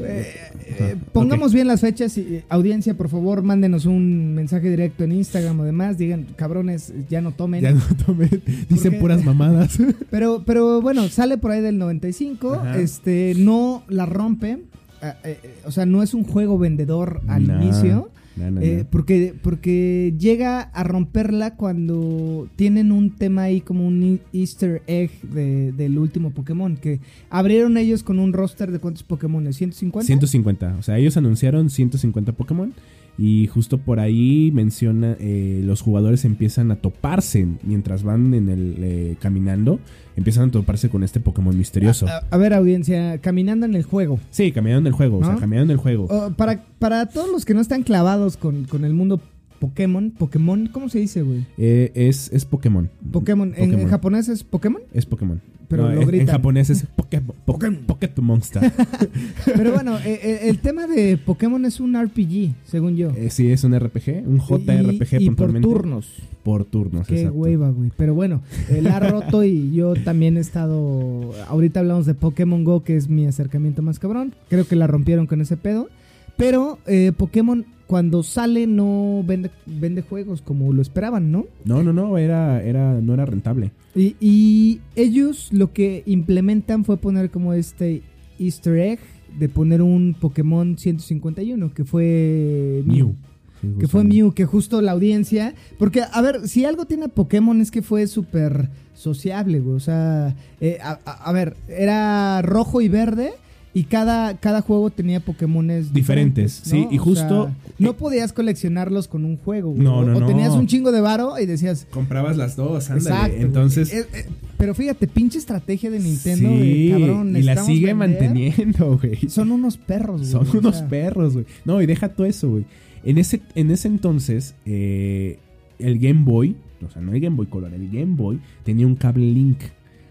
[0.00, 2.16] eh, eh, Ajá, pongamos bien las fechas.
[2.18, 5.98] Y, eh, audiencia, por favor, mándenos un mensaje directo en Instagram o demás.
[5.98, 7.62] Digan, cabrones, ya no tomen.
[7.62, 8.28] Ya no tomé.
[8.68, 9.78] Dicen puras mamadas.
[10.10, 12.54] Pero, pero bueno, sale por ahí del 95.
[12.54, 12.78] Ajá.
[12.78, 14.58] Este, no la rompe.
[15.02, 18.10] ah, eh, eh, o sea, no es un juego vendedor al inicio.
[18.36, 18.90] No, no, eh, no.
[18.90, 24.02] porque, porque llega a romperla cuando tienen un tema ahí como un
[24.34, 26.76] e- easter egg de- del último Pokémon.
[26.76, 30.02] Que abrieron ellos con un roster de cuántos Pokémon, ¿150?
[30.02, 30.76] 150.
[30.78, 32.72] O sea, ellos anunciaron 150 Pokémon.
[33.18, 38.76] Y justo por ahí menciona, eh, los jugadores empiezan a toparse mientras van en el
[38.80, 39.80] eh, caminando.
[40.16, 42.06] Empiezan a toparse con este Pokémon misterioso.
[42.06, 44.18] A, a ver, audiencia, caminando en el juego.
[44.30, 45.18] Sí, caminando en el juego.
[45.18, 46.06] O sea, caminando en el juego.
[46.10, 49.20] Oh, para, para todos los que no están clavados con, con el mundo
[49.58, 51.46] Pokémon, Pokémon, ¿cómo se dice, güey?
[51.56, 52.90] Eh, es, es Pokémon.
[53.12, 53.54] Pokémon.
[53.56, 54.82] En, japonés es Pokémon.
[54.92, 55.40] Es Pokémon.
[55.68, 56.26] Pero lo en- en, gritan.
[56.28, 58.72] japonés es Poké- Po- Pocket Monster.
[59.44, 63.10] Pero bueno, eh, eh, el tema de Pokémon es un RPG, según yo.
[63.10, 66.06] Eh, sí, es un RPG, un JRPG y, y por turnos.
[66.42, 67.38] Por turnos, Qué exacto.
[67.38, 67.90] hueva, güey.
[67.96, 71.32] Pero bueno, él ha roto y yo también he estado.
[71.48, 74.34] Ahorita hablamos de Pokémon Go, que es mi acercamiento más cabrón.
[74.48, 75.88] Creo que la rompieron con ese pedo.
[76.36, 81.46] Pero eh, Pokémon, cuando sale, no vende, vende juegos como lo esperaban, ¿no?
[81.64, 83.72] No, no, no, era, era, no era rentable.
[83.94, 88.02] Y, y ellos lo que implementan fue poner como este
[88.38, 88.98] easter egg
[89.38, 93.14] de poner un Pokémon 151, que fue Mew.
[93.60, 95.54] Sí, Que fue Mew, que justo la audiencia.
[95.78, 99.76] Porque, a ver, si algo tiene Pokémon es que fue súper sociable, güey.
[99.76, 103.32] O sea, eh, a, a- a ver, era rojo y verde.
[103.76, 106.92] Y cada, cada juego tenía Pokémones Diferentes, sí, ¿no?
[106.92, 109.82] y O justo- sea, no podías coleccionarlos con un juego, güey.
[109.82, 110.26] No, no, o no.
[110.26, 111.86] tenías un chingo de varo y decías.
[111.90, 113.10] Comprabas las dos, ándale.
[113.16, 113.36] Exacto.
[113.42, 113.92] Entonces.
[113.92, 117.36] Eh, eh, pero fíjate, pinche estrategia de Nintendo, de, sí, cabrón.
[117.36, 118.30] y la sigue vender.
[118.30, 119.28] manteniendo, güey.
[119.28, 120.32] Son unos perros, güey.
[120.32, 121.44] Son o unos sea, perros, güey.
[121.66, 122.64] No, y deja todo eso, güey.
[123.04, 125.38] En ese, en ese entonces, eh,
[125.78, 128.96] el Game Boy, o sea, no el Game Boy Color, el Game Boy tenía un
[128.96, 129.58] cable Link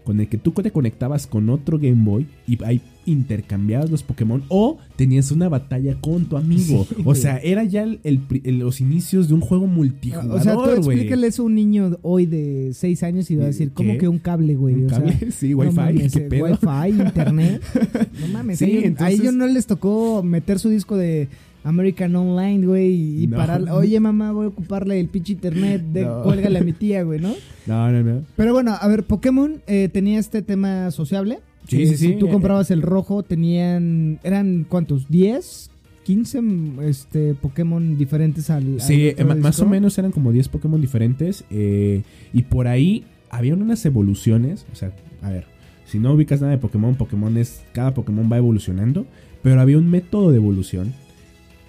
[0.04, 4.42] con el que tú te conectabas con otro Game Boy y ahí intercambiabas los Pokémon
[4.48, 6.86] o tenías una batalla con tu amigo.
[6.88, 10.38] Sí, o sea, era ya el- el pri- el- los inicios de un juego multijugador,
[10.38, 13.46] O sea, tú explícale eso a un niño hoy de 6 años y va a
[13.48, 13.98] decir, ¿cómo ¿Qué?
[13.98, 14.74] que un cable, güey?
[14.74, 15.16] ¿Un O sea, cable?
[15.32, 16.44] Sí, no mames, ¿qué eh, pedo?
[16.44, 17.62] Wi-Fi, internet.
[18.20, 21.28] No mames, Sí, a, ellos, a entonces- ellos no les tocó meter su disco de
[21.64, 23.36] American Online, güey, y, y No.
[23.38, 23.62] parar.
[23.70, 26.22] Oye, mamá, voy a ocuparle el pinche internet, de, No.
[26.22, 27.34] cuélgale a mi tía, güey, ¿no?
[27.66, 28.22] No, no, no.
[28.36, 31.40] Pero bueno, a ver, Pokémon eh, tenía este tema sociable.
[31.68, 32.06] Sí, Eh, sí, sí.
[32.08, 34.18] Si tú comprabas el rojo, tenían.
[34.22, 35.08] ¿Eran cuántos?
[35.08, 35.68] ¿10?
[36.04, 36.40] 15
[36.82, 38.80] este, Pokémon diferentes al.
[38.80, 41.44] Sí, eh, más o menos eran como 10 Pokémon diferentes.
[41.50, 42.02] eh,
[42.32, 44.66] y por ahí habían unas evoluciones.
[44.72, 45.46] O sea, a ver,
[45.84, 47.62] si no ubicas nada de Pokémon, Pokémon es.
[47.72, 49.06] Cada Pokémon va evolucionando.
[49.42, 50.92] Pero había un método de evolución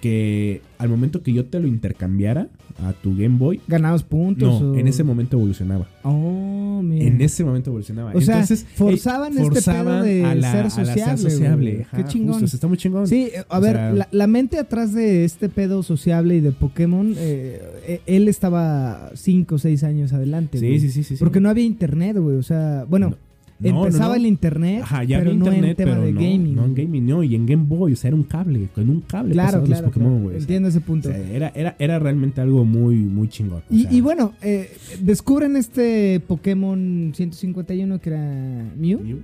[0.00, 2.48] que al momento que yo te lo intercambiara
[2.84, 3.60] a tu Game Boy.
[3.66, 4.62] Ganados puntos.
[4.62, 5.88] No, o- en ese momento evolucionaba.
[6.04, 7.06] Oh, mira.
[7.06, 8.12] En ese momento evolucionaba.
[8.14, 11.70] O sea, forzaban eh, este pedo de a la- ser a la sociable, sociable.
[11.72, 11.82] güey.
[11.82, 12.40] Ajá, Qué chingón.
[12.40, 13.08] justo, está muy chingón.
[13.08, 16.52] Sí, a O ver, sea- la, la mente atrás de este pedo sociable y de
[16.52, 20.58] Pokémon, eh, eh, él estaba 5 o 6 años adelante.
[20.58, 20.78] Sí, güey.
[20.80, 21.18] sí, sí, sí, sí.
[21.18, 22.36] Porque no había internet, güey.
[22.36, 23.16] O sea, bueno, No,
[23.60, 24.14] no, empezaba no.
[24.14, 26.54] el internet, Ajá, ya pero había no internet, en tema pero de no, gaming.
[26.54, 29.00] no en gaming, no, y en Game Boy, o sea, era un cable, con un
[29.00, 30.22] cable Claro, claro, los Pokémon, claro.
[30.24, 30.36] güey.
[30.36, 31.08] o sea, Entiendo ese punto.
[31.08, 33.62] o sea, era, era, era realmente algo muy, muy chingón.
[33.70, 39.00] y, sea, y bueno, eh, descubren este Pokémon 151 que era Mew.
[39.00, 39.18] Mew,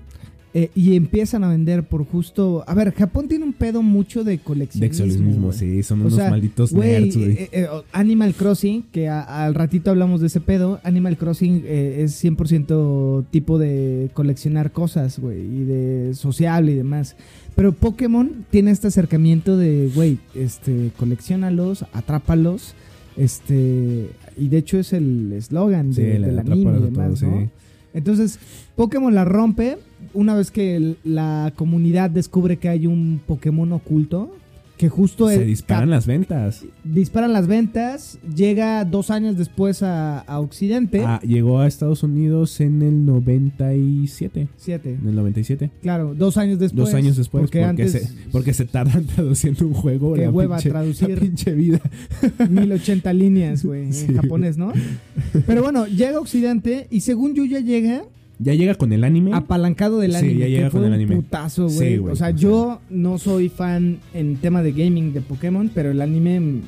[0.56, 2.62] eh, y empiezan a vender por justo.
[2.68, 5.04] A ver, Japón tiene un pedo mucho de De coleccionismo.
[5.06, 5.58] exolismo, güey.
[5.58, 7.30] sí, son O unos sea, malditos güey, nerds, güey.
[7.32, 10.78] eh, eh, Animal Crossing, que a- al ratito hablamos de ese pedo.
[10.84, 17.16] Animal Crossing eh, es 100% tipo de coleccionar cosas, güey, y de sociable y demás.
[17.56, 22.74] Pero Pokémon tiene este acercamiento de, güey, este, coleccionalos, atrápalos,
[23.16, 27.40] este, y de hecho es el eslogan Sí, de, la atrápalos anime y demás, ¿no?
[27.40, 27.48] sí.
[27.94, 28.38] Entonces,
[28.76, 29.78] Pokémon la rompe
[30.12, 34.34] una vez que la comunidad descubre que hay un Pokémon oculto.
[34.76, 36.64] Que justo Se disparan las ventas.
[36.82, 41.04] disparan las ventas, llega dos años después a, a Occidente.
[41.04, 44.48] Ah, llegó a Estados Unidos en el 97.
[44.56, 44.98] Siete.
[45.00, 45.70] En el 97.
[45.82, 46.86] Claro, dos años después.
[46.86, 47.42] Dos años después.
[47.42, 50.14] Porque, Porque, antes, se, porque se tardan traduciendo un juego.
[50.14, 51.10] Qué la hueva pinche- traducir.
[51.10, 51.80] la pinche vida.
[52.50, 54.06] 1080 líneas, güey, Sí.
[54.08, 54.72] en japonés, ¿no?
[55.46, 58.02] Pero bueno, llega a Occidente y según yo ya llega
[58.38, 59.30] Ya llega con el anime.
[59.32, 60.40] apalancado del Sí, anime.
[60.40, 61.16] ya llega que fue con el un anime.
[61.16, 61.98] putazo, Sí, güey.
[61.98, 62.30] o sea, o sea.
[62.30, 66.60] yo no soy fan en tema de gaming de Pokémon, pero el anime mm,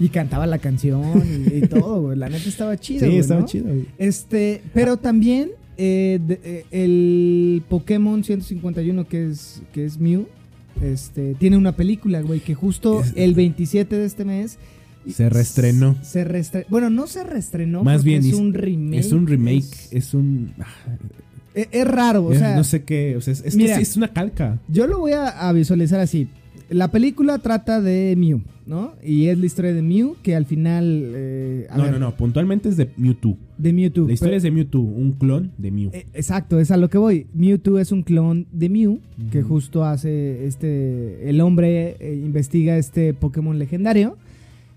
[0.00, 1.02] y cantaba la canción
[1.52, 2.18] y, y todo, güey.
[2.18, 3.46] La neta estaba chido, sí, estaba ¿no?
[3.46, 3.66] chido.
[3.66, 3.86] güey.
[3.98, 10.26] Este, pero también eh, de- eh, el Pokémon 151 que es que es Mew,
[10.82, 14.58] este, tiene una película, güey, que justo el 27 de este mes
[15.12, 15.96] Se reestrenó.
[16.02, 19.00] Se reestre- bueno, no se reestrenó, Más bien, es un remake.
[19.00, 19.58] Es un remake.
[19.58, 20.52] Es, Es, un.
[20.60, 20.66] ah,
[21.54, 23.16] es- es raro, o sea, no sé qué.
[23.16, 23.76] O sea, es, mira.
[23.76, 24.58] que es una calca.
[24.68, 26.28] yo lo voy a, a visualizar así.
[26.70, 28.92] La película trata de Mew, ¿no?
[29.02, 32.14] Y es la historia de Mew que al final eh, No, ver, no, no.
[32.14, 33.38] Puntualmente es de Mewtwo.
[33.56, 34.06] de Mewtwo.
[34.06, 35.90] La historia pero- es de Mewtwo, un clon de Mew.
[35.94, 37.26] Eh, Exacto, es a lo que voy.
[37.32, 41.30] Mewtwo es un clon de Mew que justo hace este.
[41.30, 44.18] El hombre eh, investiga este Pokémon legendario.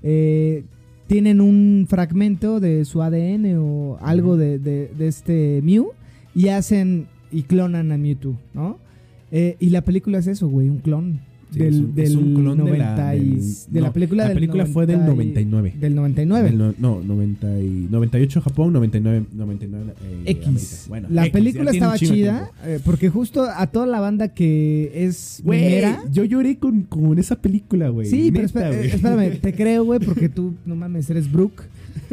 [0.04, 0.64] Eh,
[1.08, 5.92] tienen un fragmento de su ADN o algo de, de- de este Mew
[6.34, 8.78] y hacen y clonan a Mewtwo, ¿no?
[9.32, 11.20] Eh, y la película es eso, güey, un clon.
[11.52, 14.24] Del, es un- del es un clon de la- 90 del- de la no, película
[14.24, 15.74] la del película fue del 90 y- 99.
[15.80, 16.50] Del 99.
[16.50, 20.48] Del no, no, 90 y- 98 Japón, 99, 99 eh, X.
[20.48, 20.66] América.
[20.88, 25.42] Bueno, la X, película estaba chida eh, porque justo a toda la banda que es
[25.44, 28.08] Güey, minera- yo lloré con, con esa película, güey.
[28.08, 28.80] Sí, pero Neta, güey.
[28.80, 31.64] eh, espérame, te creo, güey, porque tú, no mames, eres Brooke.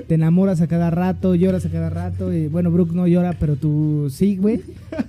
[0.06, 2.32] Te enamoras a cada rato, lloras a cada rato.
[2.32, 4.60] Y bueno, Brooke no llora, pero tú sí, güey.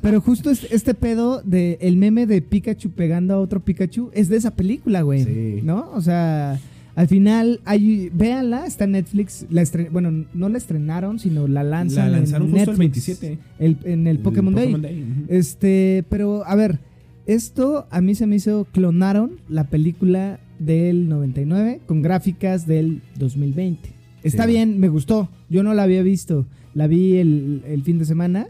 [0.01, 4.29] Pero justo este, este pedo de el meme de Pikachu pegando a otro Pikachu es
[4.29, 5.23] de esa película, güey.
[5.23, 5.59] Sí.
[5.63, 5.89] ¿No?
[5.93, 6.59] O sea,
[6.95, 9.45] al final, hay, véanla, está en Netflix.
[9.49, 12.11] La estre- bueno, no la estrenaron, sino la lanzan.
[12.11, 13.39] La lanzaron en justo el Netflix, 27.
[13.59, 15.05] el- en el Pokémon Day.
[15.29, 16.79] Este, pero a ver,
[17.25, 23.91] esto a mí se me hizo clonaron la película del 99 con gráficas del 2020.
[24.23, 24.51] Está Sí.
[24.51, 25.29] bien, me gustó.
[25.49, 26.45] Yo no la había visto.
[26.73, 28.47] La vi el, el fin de semana.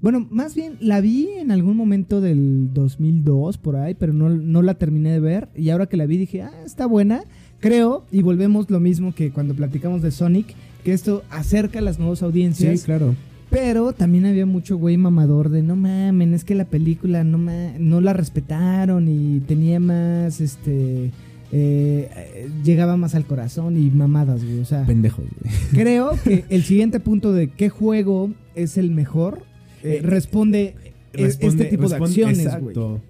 [0.00, 4.60] Bueno, más bien la vi en algún momento del 2002 por ahí, pero no, no
[4.62, 5.48] la terminé de ver.
[5.56, 7.22] Y ahora que la vi dije, ah, está buena.
[7.60, 11.98] Creo, y volvemos lo mismo que cuando platicamos de Sonic, que esto acerca a las
[11.98, 12.80] nuevas audiencias.
[12.80, 13.14] Sí, claro.
[13.48, 17.72] Pero también había mucho güey mamador de no mamen, es que la película no ma-
[17.78, 21.12] no la respetaron y tenía más este
[21.56, 24.58] eh, eh, llegaba más al corazón y mamadas, güey.
[24.58, 25.54] O sea, Pendejos, güey.
[25.84, 29.42] creo que el siguiente punto de qué juego es el mejor
[29.82, 30.74] eh, responde,
[31.12, 32.88] e- este Responde- tipo de responde- acciones, exacto.
[32.90, 33.00] güey.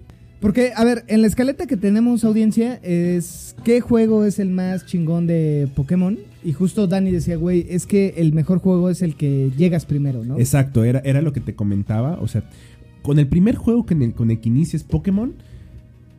[0.41, 4.85] Porque, a ver, en la escaleta que tenemos audiencia es qué juego es el más
[4.85, 6.19] chingón de Pokémon.
[6.43, 10.23] Y justo Dani decía, güey, es que el mejor juego es el que llegas primero,
[10.23, 10.37] ¿no?
[10.37, 12.19] Exacto, era, era lo que te comentaba.
[12.21, 12.43] O sea,
[13.01, 15.33] con el primer juego que con el que inicies Pokémon,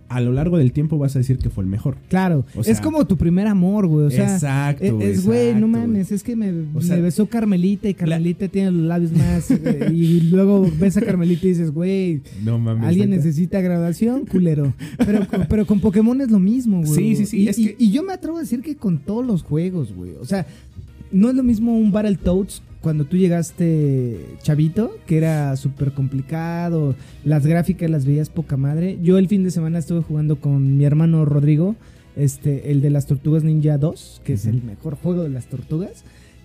[0.09, 1.97] a lo largo del tiempo vas a decir que fue el mejor.
[2.09, 4.07] Claro, O sea- es como tu primer amor, güey.
[4.07, 7.03] O sea, exacto, es- güey, es, güey, no mames, es que me, O sea, me
[7.03, 9.51] besó Carmelita y Carmelita tiene los labios más.
[9.51, 12.85] eh, y luego ves a Carmelita y dices, güey, No mames.
[12.87, 14.73] alguien necesita graduación, culero.
[14.99, 16.95] Pero, con- pero con Pokémon es lo mismo, güey.
[16.95, 18.99] Sí, sí, sí, Y, es y- que- y yo me atrevo a decir que con
[18.99, 20.13] todos los juegos, güey.
[20.21, 20.47] O sea,
[21.13, 27.47] no es lo mismo un Battletoads cuando tú llegaste chavito, que era súper complicado, las
[27.47, 28.99] gráficas las veías poca madre.
[29.03, 31.77] Yo el fin de semana estuve jugando con mi hermano Rodrigo,
[32.17, 36.05] este, el de las Tortugas Ninja 2, que es el mejor juego de las tortugas,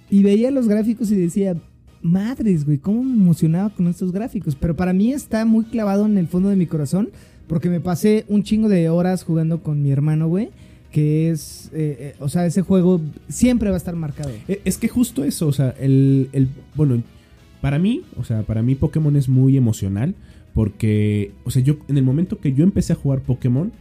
[0.10, 1.56] y veía los gráficos y decía,
[2.02, 4.56] madres, güey, cómo me emocionaba con estos gráficos.
[4.56, 7.10] Pero para mí está muy clavado en el fondo de mi corazón,
[7.48, 10.50] porque me pasé un chingo de horas jugando con mi hermano, güey.
[10.92, 13.00] Que es, eh, eh, o sea, ese juego
[13.30, 14.32] siempre va a estar marcado.
[14.48, 17.02] Eh, Es que justo eso, o sea, el, el- bueno,
[17.62, 20.16] para mí, o sea, para mí Pokémon es muy emocional
[20.54, 23.72] porque, o sea, yo en el momento que yo empecé a jugar Pokémon,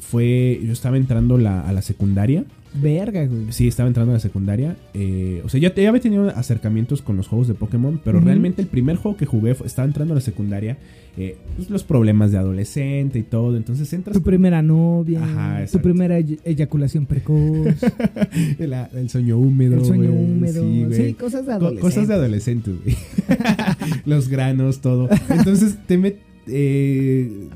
[0.00, 2.44] fue, yo estaba entrando la- a la secundaria,
[2.74, 3.46] Verga, güey.
[3.50, 7.16] sí, estaba entrando a la secundaria, eh, o sea, ya, ya había tenido acercamientos con
[7.16, 10.16] los juegos de Pokémon, pero realmente el primer juego que jugué fue- estaba entrando a
[10.16, 10.76] la secundaria,
[11.16, 15.80] eh, pues, los problemas de adolescente y todo, entonces entras Tu primera novia, Ajá, tu
[15.80, 17.74] primera ey- eyaculación precoz,
[18.58, 21.80] la- el sueño húmedo, el sueño güey, húmedo, sí, cosas de Co- adolescente.
[21.80, 22.96] Cosas de adolescente, güey.
[24.04, 25.08] Los granos, todo.
[25.30, 27.48] Entonces, te met- eh,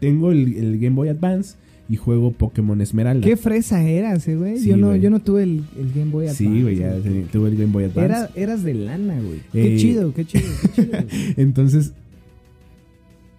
[0.00, 1.56] tengo el, el Game Boy Advance
[1.92, 3.26] y juego Pokémon Esmeralda.
[3.26, 4.58] Qué fresa eras, eh, güey.
[4.58, 5.00] Sí, yo no, güey.
[5.02, 6.42] yo no tuve el, el Game Boy Advance.
[6.44, 6.94] Sí, güey, ya
[7.30, 8.04] tuve el Game Boy Advance.
[8.04, 9.40] Era, eras de lana, güey.
[9.52, 10.98] Qué Eh, chido, qué chido, qué chido.
[11.36, 11.92] Entonces,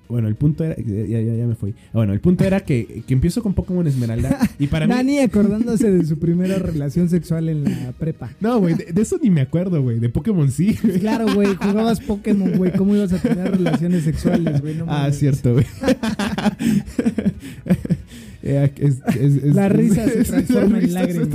[0.10, 0.76] Bueno, el punto era.
[0.76, 1.74] Ya, ya, ya me fui.
[1.88, 4.38] Ah, Bueno, el punto era que, que empiezo con Pokémon Esmeralda.
[4.60, 4.94] Y para mí.
[4.94, 8.30] Nani acordándose de su primera relación sexual en la prepa.
[8.40, 9.98] No, güey, de, de eso ni me acuerdo, güey.
[10.00, 10.78] De Pokémon sí.
[10.84, 11.00] güey.
[11.00, 12.72] Claro, güey, jugabas Pokémon, güey.
[12.74, 14.76] ¿Cómo ibas a tener relaciones sexuales, güey?
[14.76, 15.66] No Ah, cierto, güey.
[18.44, 21.30] Eh, es- es- es- La risa se transforma en lágrimas.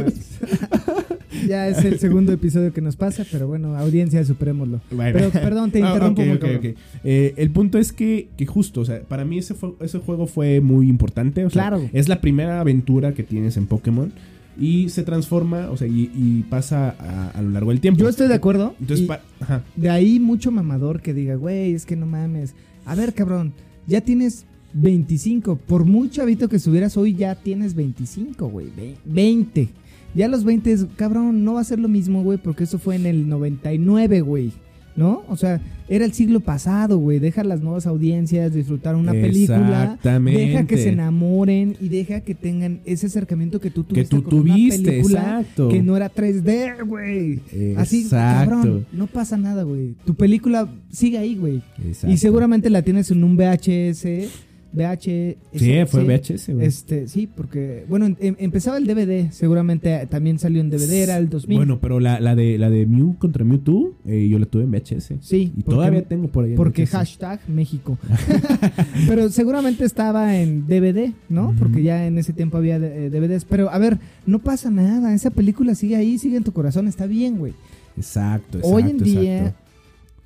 [1.46, 4.80] Ya es el segundo episodio que nos pasa, pero bueno, audiencia, suprémoslo.
[4.90, 5.12] Bueno.
[5.18, 6.20] Pero perdón, te Ah, interrumpo.
[6.22, 6.58] ok, muy ok, cabrón.
[6.58, 6.78] ok.
[7.04, 10.26] Eh, el punto es que, que justo, o sea, para mí ese, fue- ese juego
[10.26, 11.44] fue muy importante.
[11.44, 11.88] O sea, Claro.
[11.92, 14.12] Es la primera aventura que tienes en Pokémon.
[14.60, 18.00] Y se transforma, o sea, y, y pasa a, a lo largo del tiempo.
[18.00, 18.74] Yo estoy de acuerdo.
[18.80, 19.62] Entonces, ajá.
[19.76, 22.54] de ahí mucho mamador que diga, güey, es que no mames.
[22.84, 23.52] A ver, cabrón,
[23.86, 25.56] ya tienes 25.
[25.56, 28.68] Por muy chavito que estuvieras hoy, ya tienes 25, güey.
[28.76, 29.68] Ve- 20.
[30.14, 32.96] Ya los 20, es, cabrón, no va a ser lo mismo, güey, porque eso fue
[32.96, 34.52] en el 99, güey.
[34.96, 35.22] ¿No?
[35.28, 37.20] O sea, era el siglo pasado, güey.
[37.20, 39.96] Deja las nuevas audiencias disfrutar una película.
[40.02, 44.24] Deja que se enamoren y deja que tengan ese acercamiento que tú Que tuviste tú
[44.24, 45.68] con una tuviste, película exacto.
[45.68, 47.38] que no era 3D, güey.
[47.76, 48.50] Así, Exacto.
[48.50, 49.94] cabrón, no pasa nada, güey.
[50.04, 51.62] Tu película sigue ahí, güey.
[51.86, 52.12] Exacto.
[52.12, 54.04] Y seguramente la tienes en un VHS.
[54.72, 55.36] VHS.
[55.58, 56.66] Sí, fue VHS, güey.
[56.66, 61.16] Este, sí, porque, bueno, em- em- empezaba el DVD, seguramente también salió en DVD, era
[61.18, 61.56] el 2000.
[61.58, 64.70] Bueno, pero la, la de la de Mew contra Mewtwo, eh, yo la tuve en
[64.70, 65.14] VHS.
[65.20, 66.50] Sí, Y porque- todavía tengo por ahí.
[66.50, 66.90] en porque VHS.
[66.92, 67.98] hashtag México.
[69.08, 71.54] pero seguramente estaba en DVD, ¿no?
[71.58, 73.44] Porque ya en ese tiempo había eh, DVDs.
[73.44, 75.14] Pero a ver, no pasa nada.
[75.14, 77.54] Esa película sigue ahí, sigue en tu corazón, está bien, güey.
[77.96, 78.76] Exacto, exacto.
[78.76, 79.64] Hoy en día, exacto.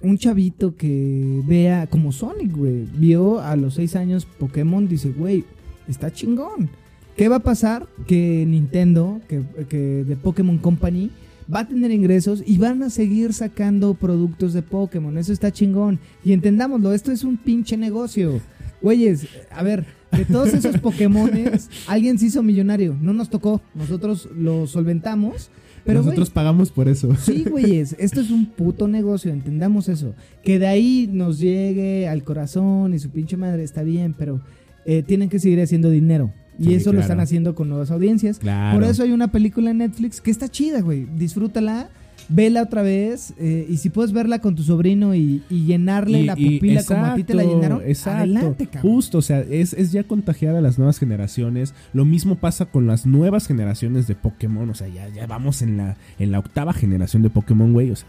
[0.03, 5.45] Un chavito que vea como Sonic, güey, vio a los 6 años Pokémon, dice, güey,
[5.89, 6.71] está chingón.
[7.17, 7.87] ¿Qué va a pasar?
[8.07, 11.11] Que Nintendo, que, que de Pokémon Company,
[11.53, 15.17] va a tener ingresos y van a seguir sacando productos de Pokémon.
[15.19, 15.99] Eso está chingón.
[16.25, 18.41] Y entendámoslo, esto es un pinche negocio.
[18.81, 22.97] Güeyes, a ver, de todos esos Pokémones, alguien se hizo millonario.
[23.01, 25.51] No nos tocó, nosotros lo solventamos.
[25.85, 27.15] Pero, Nosotros pagamos por eso.
[27.17, 30.15] Sí, güeyes, esto es un puto negocio, entendamos eso.
[30.45, 34.41] Que de ahí nos llegue al corazón y su pinche madre está bien, pero
[34.85, 36.33] eh, tienen que seguir haciendo dinero.
[36.59, 38.39] Y Sí, eso lo están haciendo con nuevas audiencias.
[38.39, 38.79] Claro.
[38.79, 41.07] Por eso hay una película en Netflix que está chida, güey.
[41.17, 41.89] Disfrútala,
[42.35, 43.35] vela otra vez.
[43.39, 47.05] eh, y si puedes verla con tu sobrino y, y llenarle Y- la pupila como
[47.05, 48.19] a ti te la llenaron, Exacto.
[48.19, 48.83] adelante, cabrón.
[48.93, 51.75] Justo, o sea, es, es ya contagiar a las nuevas generaciones.
[51.93, 54.69] Lo mismo pasa con las nuevas generaciones de Pokémon.
[54.71, 57.91] O sea, ya, ya vamos en la, en la octava generación de Pokémon, güey.
[57.91, 58.09] O sea,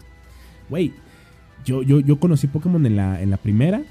[0.70, 0.92] güey,
[1.64, 3.82] yo, yo, yo conocí Pokémon en la, en la primera,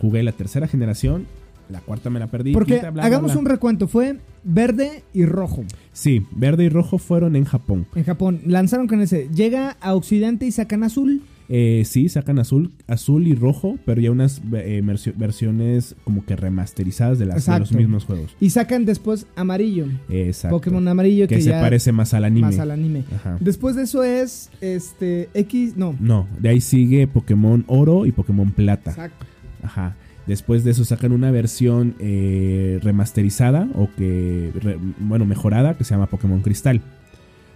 [0.00, 1.26] jugué la tercera generación,
[1.68, 2.52] la cuarta me la perdí.
[2.52, 3.40] Porque quinta, bla, bla, hagamos bla.
[3.40, 5.64] un recuento, fue verde y rojo.
[5.92, 7.86] Sí, verde y rojo fueron en Japón.
[7.94, 9.28] En Japón, lanzaron con ese.
[9.34, 11.22] Llega a Occidente y sacan azul.
[11.54, 16.34] Eh, sí, sacan azul, azul y rojo, pero ya unas eh, versio- versiones como que
[16.34, 18.34] remasterizadas de, las, de los mismos juegos.
[18.40, 19.86] Y sacan después amarillo.
[20.08, 20.56] Exacto.
[20.56, 22.46] Pokémon amarillo que, que se ya parece más al anime.
[22.46, 23.04] más al anime.
[23.14, 23.36] Ajá.
[23.40, 25.94] Después de eso es este X, no.
[26.00, 28.90] No, de ahí sigue Pokémon Oro y Pokémon Plata.
[28.92, 29.26] Exacto.
[29.62, 29.96] Ajá.
[30.26, 34.52] Después de eso sacan una versión eh, remasterizada o que,
[34.98, 36.80] bueno, mejorada que se llama Pokémon Cristal.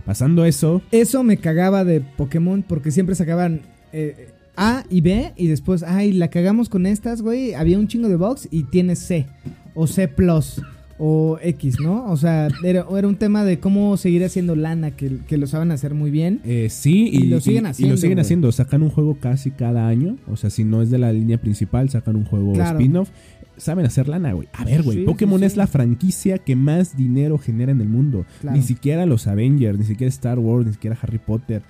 [0.04, 5.48] Pasando eso, Eso me cagaba de Pokémon porque siempre sacaban eh, A y B y
[5.48, 7.54] después, ay, la cagamos con estas, güey.
[7.54, 9.26] Había un chingo de box y tienes C
[9.74, 10.08] o C
[10.98, 12.06] o X, ¿no?
[12.10, 15.70] O sea, era, era un tema de cómo seguir haciendo lana que, que lo saben
[15.70, 16.40] hacer muy bien.
[16.44, 18.52] eh, sí, y, Y lo siguen y- y haciendo, lo siguen haciendo.
[18.52, 20.16] Sacan un juego casi cada año.
[20.26, 22.78] O sea, si no es de la línea principal, sacan un juego Claro.
[22.78, 23.10] spin-off.
[23.58, 24.48] Saben hacer lana, güey.
[24.52, 24.98] A ver, güey.
[24.98, 25.46] Sí, Pokémon sí, sí.
[25.46, 28.26] es la franquicia que más dinero genera en el mundo.
[28.42, 28.54] Claro.
[28.56, 31.62] Ni siquiera los Avengers, ni siquiera Star Wars, ni siquiera Harry Potter,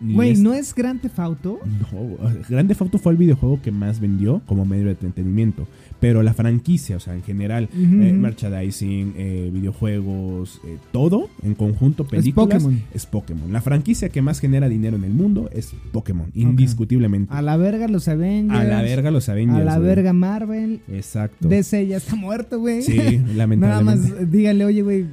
[0.00, 1.60] Güey, este- ¿no es Grand Theft Auto?
[1.92, 2.16] No,
[2.48, 5.68] Grande Theft Auto fue el videojuego que más vendió como medio de entretenimiento.
[6.00, 7.76] Pero la franquicia, o sea, en general, eh,
[8.12, 12.82] merchandising, eh, videojuegos, eh, todo en conjunto, películas, Pokémon.
[12.94, 13.52] es Pokémon.
[13.52, 17.32] La franquicia que más genera dinero en el mundo es Pokémon, indiscutiblemente.
[17.34, 18.58] A la verga los Avengers.
[18.58, 19.60] A la verga los Avengers.
[19.60, 19.88] A la güey.
[19.88, 20.80] verga Marvel.
[20.88, 21.48] Exacto.
[21.48, 22.82] DC ya está muerto, güey.
[22.82, 24.10] Sí, Nada lamentablemente.
[24.14, 25.06] más dígale, oye, güey.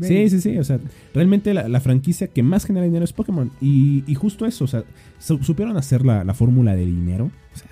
[0.00, 0.56] Sí, sí, sí.
[0.56, 0.80] O sea,
[1.12, 3.50] realmente la, la franquicia que más genera dinero es Pokémon.
[3.60, 4.84] Y, y justo eso, o sea,
[5.18, 7.30] su- supieron hacer la, la fórmula del dinero.
[7.54, 7.68] O sea,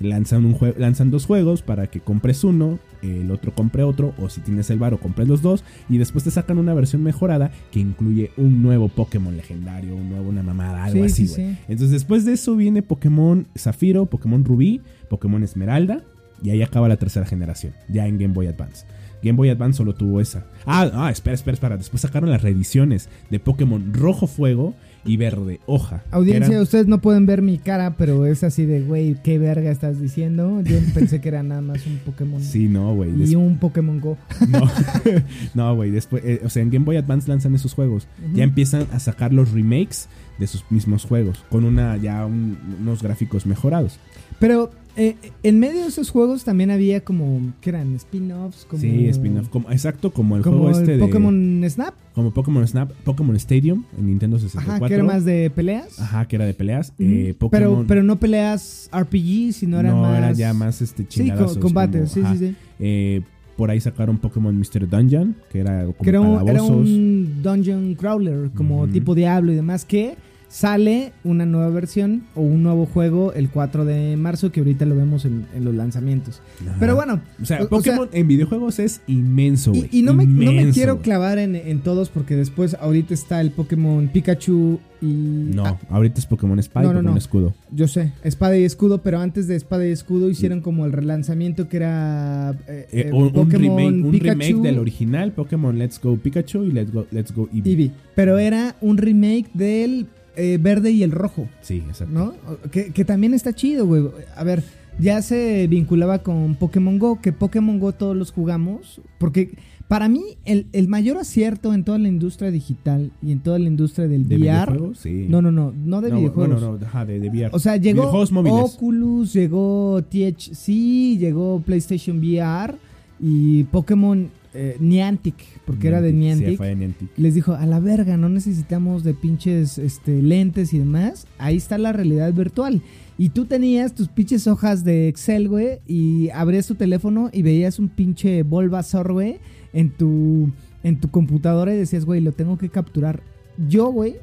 [0.00, 4.28] lanzan, un jue- lanzan dos juegos para que compres uno, el otro compre otro, o
[4.28, 5.64] si tienes el varo, compres los dos.
[5.88, 10.28] Y después te sacan una versión mejorada que incluye un nuevo Pokémon legendario, un nuevo,
[10.28, 11.54] una mamada, algo Sí, así, sí, güey.
[11.54, 11.58] sí.
[11.68, 16.02] Entonces, después de eso viene Pokémon Zafiro, Pokémon Rubí, Pokémon Esmeralda.
[16.42, 18.84] Y ahí acaba la tercera generación, ya en Game Boy Advance.
[19.22, 20.44] Game Boy Advance solo tuvo esa.
[20.66, 21.76] Ah, ah, espera, espera, espera.
[21.78, 24.74] Después sacaron las reediciones de Pokémon Rojo Fuego
[25.06, 26.02] y verde hoja.
[26.10, 29.70] Audiencia, eran- ustedes no pueden ver mi cara, pero es así de, güey, qué verga
[29.70, 30.60] estás diciendo.
[30.62, 32.42] Yo pensé que era nada más un Pokémon.
[32.42, 33.10] Sí, no, güey.
[33.10, 34.16] Y des- un Pokémon Go.
[34.48, 34.60] No,
[35.54, 35.90] no, güey.
[35.90, 38.06] Después, eh, o sea, en Game Boy Advance lanzan esos juegos.
[38.34, 43.02] Ya empiezan a sacar los remakes de sus mismos juegos con una ya un- unos
[43.02, 43.98] gráficos mejorados.
[44.38, 47.94] Pero eh, en medio de esos juegos también había como, ¿qué eran?
[47.96, 48.64] Spin-offs.
[48.64, 49.48] Como, Sí, spin-off.
[49.48, 51.94] Como, exacto, como el Como juego este el de Pokémon Snap.
[52.14, 54.74] como Pokémon Snap, Pokémon Stadium en Nintendo 64.
[54.84, 56.00] Ajá, que era más de peleas.
[56.00, 56.92] Ajá, que era de peleas.
[56.98, 60.18] Eh, pero, Pokémon pero no peleas RPG, sino era no, más...
[60.18, 61.54] era ya más este Sí, chingadazos.
[61.58, 62.54] co- combate, como- sí, sí, sí.
[62.80, 63.22] Eh,
[63.56, 67.94] por ahí sacaron Pokémon Mystery Dungeon, que era como Que era un, era un dungeon
[67.94, 70.14] crawler, como tipo Diablo y demás, que
[70.48, 74.96] sale una nueva versión o un nuevo juego el 4 de marzo, que ahorita lo
[74.96, 76.40] vemos en, en los lanzamientos.
[76.62, 76.76] Ajá.
[76.78, 80.24] Pero bueno, O sea, o- o Pokémon en videojuegos es inmenso, y, y no, me,
[80.26, 84.78] no me Inmenso, quiero clavar en, en todos porque después ahorita está el Pokémon Pikachu
[85.02, 85.06] y...
[85.54, 87.18] No, Ah, ahorita es Pokémon Espada No, y Pokémon no.
[87.18, 87.54] Escudo.
[87.72, 91.68] yo sé, Espada y Escudo, pero antes de Espada y Escudo hicieron como el relanzamiento
[91.68, 96.00] que era eh, Eh, eh, un, un Pokémon remake, un remake del original Pokémon Let's
[96.00, 97.70] Go Pikachu y Let's Go, Let's Go Eevee.
[97.72, 100.06] Eevee, pero era un remake del
[100.36, 101.48] eh, verde y el rojo.
[101.60, 102.12] Sí, exacto.
[102.14, 102.34] ¿no?
[102.70, 104.04] Que, que también está chido, güey.
[104.36, 104.62] A ver,
[104.98, 109.50] ya se vinculaba con Pokémon Go, que Pokémon Go todos los jugamos, porque
[109.88, 113.66] para mí el, el mayor acierto en toda la industria digital y en toda la
[113.66, 114.72] industria del ¿De VR...
[114.72, 114.98] videojuegos?
[114.98, 115.26] Sí.
[115.28, 116.60] No, no, no, no de No, videojuegos.
[116.60, 117.50] No, no, no, ajá, de, de VR.
[117.52, 118.10] O sea, llegó.
[118.10, 122.74] Oculus, llegó THC, llegó PlayStation VR
[123.20, 126.58] y Pokémon eh, Niantic, porque era de Niantic.
[126.58, 127.10] de Niantic.
[127.16, 131.26] les dijo, a la verga, no necesitamos de pinches este, lentes y demás.
[131.38, 132.82] Ahí está la realidad virtual.
[133.18, 137.78] Y tú tenías tus pinches hojas de Excel, güey, y abrías tu teléfono y veías
[137.78, 139.38] un pinche Bulbasaur, güey,
[139.72, 140.50] en tu,
[140.82, 143.22] en tu computadora y decías, güey, lo tengo que capturar.
[143.68, 144.16] Yo, güey,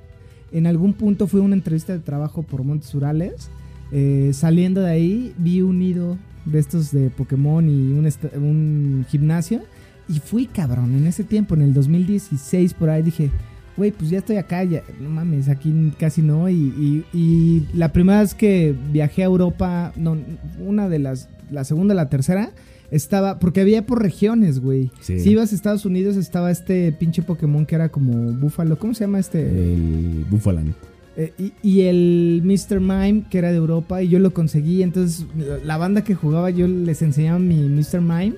[0.52, 3.50] en algún punto fui a una entrevista de trabajo por Montes Urales.
[3.92, 9.62] eh, saliendo de ahí, vi un nido de estos de Pokémon y un gimnasio.
[10.10, 13.32] Y fui cabrón en ese tiempo, en el 2016, por ahí dije,
[13.78, 16.50] güey, pues ya estoy acá, ya, no mames, aquí casi no.
[16.50, 20.18] Y, y- y la primera vez que viajé a Europa, no,
[20.60, 22.52] una de las, la segunda, la tercera,
[22.92, 24.92] estaba, porque había por regiones, güey.
[25.02, 25.20] Sí.
[25.20, 29.06] Si ibas a Estados Unidos, estaba este pinche Pokémon que era como búfalo, ¿cómo se
[29.06, 29.74] llama este?
[29.74, 30.74] El Buffaland.
[31.16, 32.80] Eh, y, y el Mr.
[32.80, 34.84] Mime, que era de Europa, y yo lo conseguí.
[34.84, 38.02] Entonces, la, la banda que jugaba, yo les enseñaba mi Mr.
[38.02, 38.34] Mime.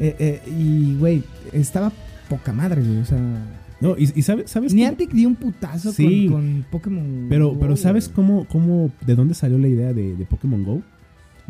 [0.00, 1.22] Eh, eh, y, güey,
[1.52, 1.92] estaba
[2.28, 2.98] poca madre, güey.
[2.98, 3.18] O sea,
[3.80, 6.26] No, y, y sabes, ¿sabes Niantic dio un putazo Sí.
[6.28, 7.26] con, con Pokémon.
[7.28, 10.82] Pero, Go, pero ¿sabes cómo, cómo, de dónde salió la idea de, de Pokémon Go?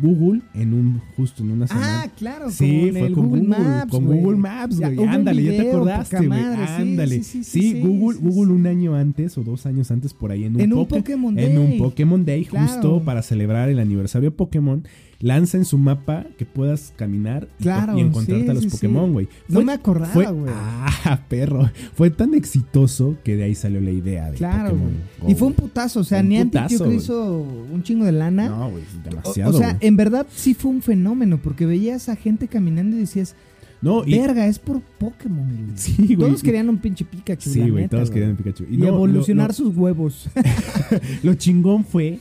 [0.01, 2.03] Google en un, justo en una semana.
[2.05, 3.91] Ah, claro, Sí, en fue con Google, Maps.
[3.91, 4.05] con.
[4.07, 5.05] Google Maps, güey.
[5.09, 6.39] Ándale, ya te acordaste, güey.
[6.41, 7.23] Ándale.
[7.25, 10.61] sí, sí, Google, Google un año antes o dos años antes por ahí en un,
[10.61, 11.65] En un Poké- Pokémon en Day.
[11.73, 14.85] un Pokémon Day justo para celebrar el aniversario de Pokémon,
[15.21, 18.71] lanza en su mapa que puedas caminar y, Claro, y encontrarte sí, a los sí.
[18.71, 19.29] Pokémon, güey.
[19.49, 20.53] No Fue- me acordaba, güey.
[20.57, 21.69] Ah, perro.
[21.95, 24.95] Fue tan exitoso que de ahí salió la idea de Claro, Pokémon güey.
[25.23, 26.01] Go, Y fue un putazo.
[26.01, 26.97] O sea, un Niantic yo putazo, creo güey.
[26.99, 28.49] hizo un chingo de lana.
[28.49, 29.51] No, güey, demasiado.
[29.57, 33.35] o sea, en verdad sí fue un fenómeno, porque veías a gente caminando y decías,
[33.81, 35.59] no, y, verga, es por Pokémon, güey.
[35.77, 36.17] Sí, güey.
[36.17, 37.51] Todos querían un pinche Pikachu.
[37.51, 38.21] Sí, güey, neta, todos güey.
[38.21, 38.65] querían Pikachu.
[38.71, 40.29] Y, no, lo- evolucionar lo- sus huevos.
[41.25, 42.19] Lo chingón fue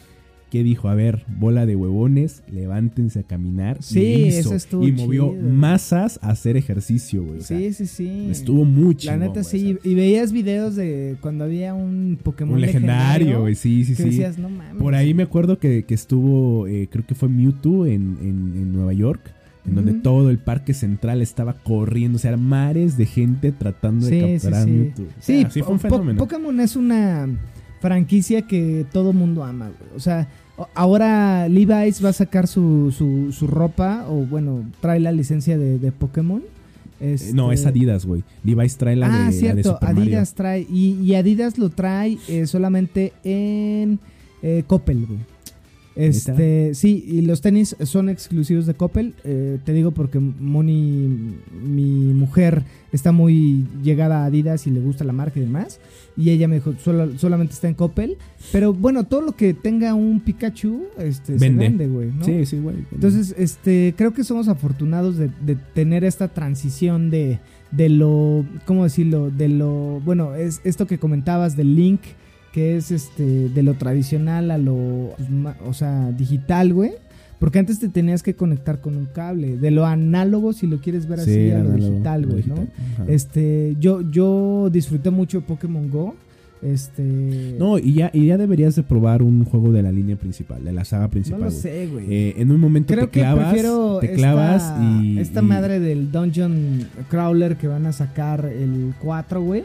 [0.50, 3.78] que dijo, a ver, bola de huevones, levántense a caminar.
[3.82, 5.44] Sí, y hizo, eso estuvo Y movió chido.
[5.54, 7.40] masas a hacer ejercicio, güey.
[7.40, 8.28] o sea, sí, sí, sí.
[8.32, 9.74] Estuvo muy La neta sí.
[9.78, 13.92] o sea, Y veías videos de cuando había un Pokémon un legendario, güey, sí, sí,
[13.96, 14.10] Que sí.
[14.10, 14.82] decías, no mames.
[14.82, 18.72] Por ahí me acuerdo que, que estuvo, eh, creo que fue Mewtwo en, en- en
[18.72, 19.20] Nueva York,
[19.68, 24.12] en donde todo el parque central estaba corriendo, o sea, mares de gente tratando de
[24.14, 24.72] Sí, sí, capturar a sí.
[24.72, 25.04] Mewtwo.
[25.04, 26.20] O Sí, sea, sí fue un fenómeno.
[26.20, 27.28] Pokémon es una
[27.82, 29.90] franquicia que todo mundo ama, güey.
[29.96, 30.28] O sea,
[30.76, 35.78] ahora Levi's va a sacar su, su, su ropa, o bueno, trae la licencia de,
[35.80, 36.42] de Pokémon.
[37.00, 38.24] Eh, No, es Este- Adidas, güey.
[38.44, 40.02] Levi's trae la, ah, de, la de cierto, Mario.
[40.04, 40.66] Adidas trae.
[40.72, 44.00] Y, y Adidas lo trae eh, solamente en
[44.42, 45.20] eh, Coppel, güey.
[45.96, 49.16] Este, sí, y los tenis son exclusivos de Coppel.
[49.24, 55.04] eh, te digo porque Moni, mi mujer, está muy llegada a Adidas y le gusta
[55.04, 55.80] la marca y demás.
[56.18, 58.18] Y ella me dijo, "Solo- solamente está en Coppel.
[58.52, 61.48] Pero bueno, todo lo que tenga un Pikachu este, Vende.
[61.48, 62.12] se vende, güey.
[62.12, 62.24] ¿no?
[62.26, 62.78] Sí, sí, güey.
[62.92, 67.40] Entonces, este, creo que somos afortunados de, de tener esta transición de,
[67.72, 69.30] de lo, ¿cómo decirlo?
[69.30, 72.02] De lo, bueno, es esto que comentabas del link,
[72.52, 76.94] que es este, de lo tradicional a lo, pues, ma- o sea, digital, güey.
[77.40, 81.08] Porque antes te tenías que conectar con un cable, de lo análogo, si lo quieres
[81.08, 82.56] ver así, Sí, a lo análogo, digital, lo güey, ¿no?
[82.56, 83.06] ajá.
[83.08, 86.16] Este, yo, yo disfruté mucho de Pokémon Go.
[86.72, 87.56] Este.
[87.60, 90.72] No, y ya, y ya deberías de probar un juego de la línea principal, de
[90.74, 91.40] la saga no principal.
[91.42, 91.58] lo güey.
[91.62, 92.06] sé, güey.
[92.14, 95.20] Eh, en un momento Creo te que clavas, prefiero te clavas esta, y...
[95.20, 99.64] esta y- madre del Dungeon Crawler que van a sacar el 4, güey.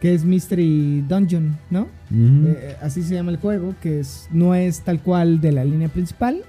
[0.00, 1.82] Que es Mystery Dungeon, ¿no?
[2.10, 2.48] Ujú.
[2.48, 5.88] Eh, así se llama el juego, que es, no es tal cual de la línea
[5.88, 6.42] principal,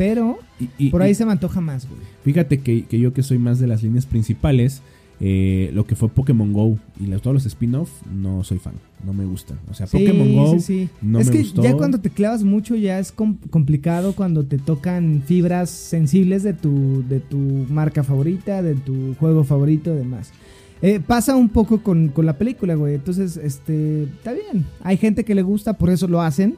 [0.00, 2.00] pero Y- y- por ahí y se me antoja más, güey.
[2.24, 4.80] Fíjate que, que yo que soy más de las líneas principales,
[5.20, 8.72] eh, lo que fue Pokémon Go y los- todos los spin-off, no soy fan,
[9.04, 9.58] no me gustan.
[9.70, 10.88] O sea, Sí, Pokémon Go sí, sí.
[11.02, 11.62] no es me que gustó.
[11.62, 16.54] ya cuando te clavas mucho ya es com- complicado cuando te tocan fibras sensibles de
[16.54, 17.36] tu, de tu
[17.68, 20.32] marca favorita, de tu juego favorito y demás.
[20.80, 22.94] Eh, pasa un poco con, con la película, güey.
[22.94, 24.64] Entonces, este, está bien.
[24.82, 26.56] Hay gente que le gusta, por eso lo hacen.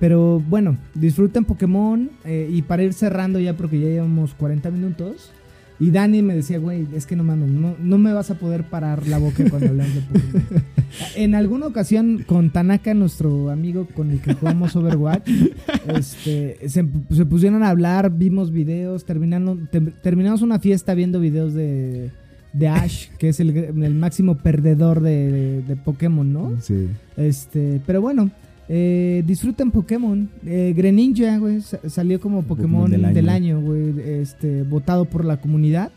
[0.00, 2.10] Pero bueno, disfruten Pokémon.
[2.24, 5.30] eh, y para ir cerrando ya, porque ya llevamos 40 minutos.
[5.78, 8.64] Y Dani me decía, güey, es que no mames, no, no me vas a poder
[8.64, 10.62] parar la boca cuando hablas de Pokémon.
[11.14, 15.30] En alguna ocasión con Tanaka, nuestro amigo con el que jugamos Overwatch,
[15.96, 21.54] este, se, se pusieron a hablar, vimos videos, terminaron, te- terminamos una fiesta viendo videos
[21.54, 22.10] de,
[22.52, 26.52] de Ash, que es el, el máximo perdedor de, de- de Pokémon, ¿no?
[26.60, 26.88] Sí.
[27.16, 28.30] Este, pero bueno,
[28.72, 30.30] eh, disfruten Pokémon.
[30.46, 33.60] Eh, Greninja, güey, sa- salió como Pokémon, Pokémon del año.
[33.60, 35.90] güey, este, votado por la comunidad.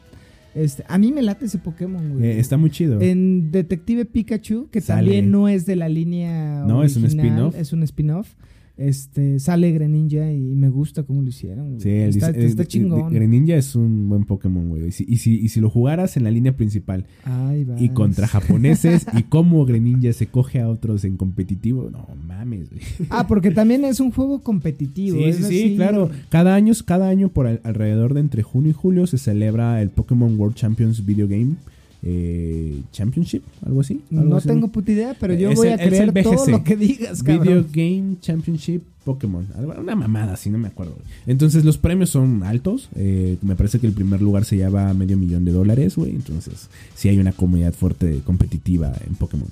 [0.55, 2.26] Este, a mí me late ese Pokémon, güey.
[2.26, 2.99] Eh, está muy chido.
[2.99, 5.01] En Detective Pikachu, que Sale.
[5.03, 7.55] también no es de la línea No, es un spin-off.
[7.55, 8.28] Es un spin-off.
[8.76, 11.69] Este, sale Greninja y me gusta cómo lo hicieron.
[11.69, 11.82] güey.
[11.82, 13.13] Sí, el está, el- está el- chingón.
[13.13, 14.88] Greninja es un buen Pokémon, güey.
[14.88, 18.28] Y si, y, si, y si lo jugaras en la línea principal Ay, y contra
[18.28, 22.82] japoneses y cómo Greninja se coge a otros en competitivo, no mames, güey.
[23.11, 25.17] Ah, porque también es un juego competitivo.
[25.19, 26.09] Sí, sí, claro.
[26.30, 29.89] Cada año, cada año por al- alrededor de entre junio y julio se celebra el
[29.91, 31.55] Pokémon World Champions Video Game
[32.04, 34.01] eh, Championship, algo así.
[34.12, 34.47] algo No así.
[34.47, 37.38] tengo puta idea, pero yo Es voy el- a creer todo lo que digas, Video
[37.43, 37.68] cabrón.
[37.72, 39.45] Game Championship Pokémon.
[39.80, 40.95] Una mamada, así no me acuerdo.
[41.28, 42.89] Entonces los premios son altos.
[42.95, 46.12] eh, me parece que el primer lugar se lleva medio millón de dólares, güey.
[46.12, 49.47] Entonces sí hay una comunidad fuerte competitiva en Pokémon.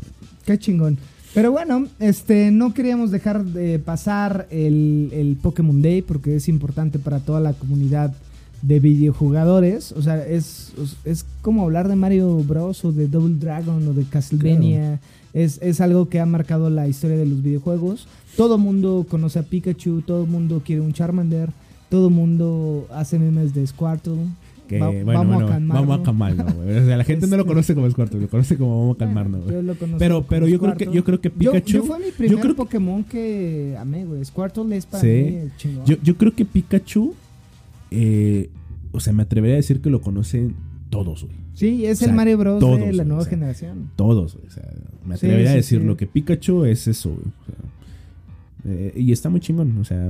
[0.46, 0.98] Qué chingón.
[1.34, 7.00] Pero bueno, este, no queríamos dejar de pasar el, el Pokémon Day porque es importante
[7.00, 8.14] para toda la comunidad
[8.62, 9.92] de videojugadores.
[9.94, 10.74] O sea, es,
[11.06, 12.84] es como hablar de Mario Bros.
[12.86, 15.00] o de Double Dragon o de Castlevania.
[15.34, 18.08] Es, es algo que ha marcado la historia de los videojuegos.
[18.36, 21.50] Todo mundo conoce a Pikachu, todo mundo quiere un Charmander,
[21.90, 24.16] todo mundo hace memes de Squirtle.
[24.68, 25.88] Que, Va- bueno, vamos bueno, a calmarlo.
[25.88, 26.46] vamos a calmarlo.
[26.62, 29.46] O sea, la gente no lo conoce como Squirtle, lo conoce como vamos a calmarnos.
[29.50, 31.72] Yo lo conozco Pero, pero yo creo que, yo creo que Pikachu.
[31.74, 34.24] Yo, fue mi primer creo que- Pokémon que amé, güey.
[34.24, 35.08] Squirtle es para Sí.
[35.08, 35.86] mí el chingón.
[35.86, 37.14] Yo, yo creo que Pikachu.
[37.92, 38.50] Eh,
[38.92, 40.56] o sea, me atrevería a decir que lo conocen
[40.90, 41.36] todos, güey.
[41.54, 42.60] sí, es o sea, el Mario Bros.
[42.80, 43.92] de la nueva o sea, generación.
[43.96, 44.48] Todos, güey.
[44.48, 44.64] O sea,
[45.06, 45.98] me Sí, atrevería a sí, decirlo sí.
[46.00, 47.26] que Pikachu es eso, güey.
[48.66, 50.10] Eh, y está muy chingón, o sea.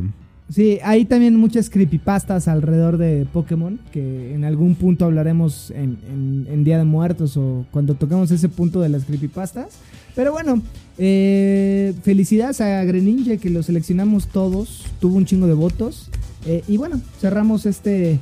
[0.50, 6.48] Sí, hay también muchas creepypastas alrededor de Pokémon, que en algún punto hablaremos en, en-
[6.52, 9.78] en Día de Muertos o cuando toquemos ese punto de las creepypastas.
[10.14, 10.62] Pero bueno,
[11.04, 16.12] eh, felicidades a Greninja que lo seleccionamos todos, tuvo un chingo de votos.
[16.46, 18.20] Eh, y bueno, cerramos este,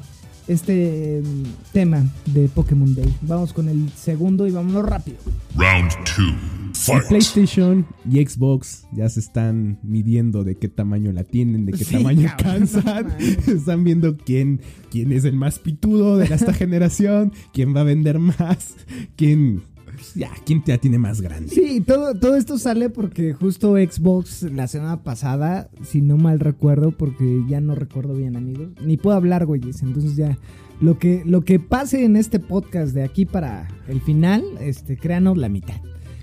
[0.48, 3.14] este mm, tema de Pokémon Day.
[3.24, 5.18] Vamos con el segundo y vámonos rápido.
[5.58, 6.24] Round two.
[6.24, 7.08] Y Fight.
[7.10, 11.96] PlayStation y Xbox ya se están midiendo de qué tamaño la tienen, de qué Sí,
[11.98, 13.08] tamaño cabrón, no alcanzan.
[13.08, 13.48] mames.
[13.50, 18.20] Están viendo quién, quién es el más pitudo de esta generación, quién va a vender
[18.20, 18.76] más,
[19.18, 19.64] quién,
[20.00, 21.50] pues, ya, quién ya tiene más grande.
[21.50, 26.92] Sí, todo, todo esto sale porque justo Xbox la semana pasada, si no mal recuerdo,
[26.92, 29.84] porque ya no recuerdo bien, amigos, ni puedo hablar, güeyes.
[29.84, 30.38] Entonces ya,
[30.80, 35.38] lo que, lo que pase en este podcast de aquí para el final, este, créanos
[35.38, 35.76] la mitad.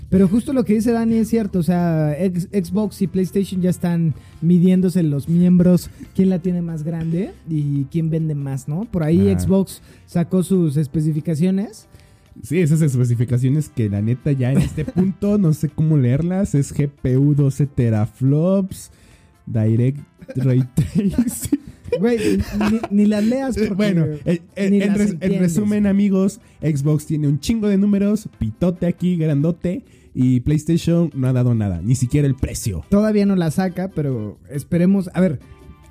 [0.09, 2.15] Pero justo lo que dice Dani es cierto, o sea,
[2.53, 8.09] Xbox y PlayStation ya están midiéndose los miembros, quién la tiene más grande y quién
[8.09, 8.85] vende más, ¿no?
[8.85, 9.35] Por ahí.
[9.37, 11.86] Xbox sacó sus especificaciones.
[12.43, 16.55] Sí, esas especificaciones que la neta ya en este punto no sé cómo leerlas.
[16.55, 18.91] Es GPU 12 teraflops,
[19.45, 19.99] Direct
[20.35, 21.59] Ray Tracing.
[21.99, 22.37] Güey,
[22.71, 25.39] ni, ni las leas porque Bueno, en, en- ni en las res- en entiendes.
[25.41, 31.33] resumen, amigos, Xbox tiene un chingo de números, pitote aquí, grandote, y PlayStation no ha
[31.33, 32.83] dado nada, ni siquiera el precio.
[32.89, 35.09] Todavía no la saca, pero esperemos.
[35.13, 35.39] A ver,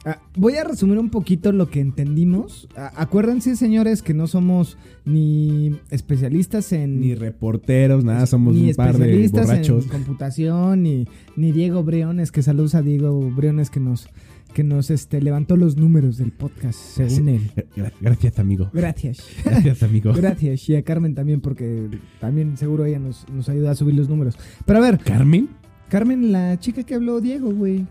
[0.06, 2.66] ah, voy a resumir un poquito lo que entendimos.
[2.76, 7.00] Ah, acuérdense, señores, que no somos ni especialistas en.
[7.00, 9.84] Ni reporteros, nada, somos ni un par de borrachos.
[9.84, 14.08] en computación, ni, ni Diego Briones, que saludos a Diego Briones que nos,
[14.54, 17.50] que nos este, levantó los números del podcast, según él.
[17.76, 18.70] Gra- Gracias, amigo.
[18.72, 19.18] Gracias.
[19.44, 20.12] Gracias, amigo.
[20.14, 20.68] Gracias.
[20.70, 21.88] Y a Carmen también, porque
[22.20, 24.38] también seguro ella nos, nos ayuda a subir los números.
[24.64, 25.48] Pero a ver, ¿Carmen?
[25.88, 27.86] Carmen, la chica que habló Diego, güey.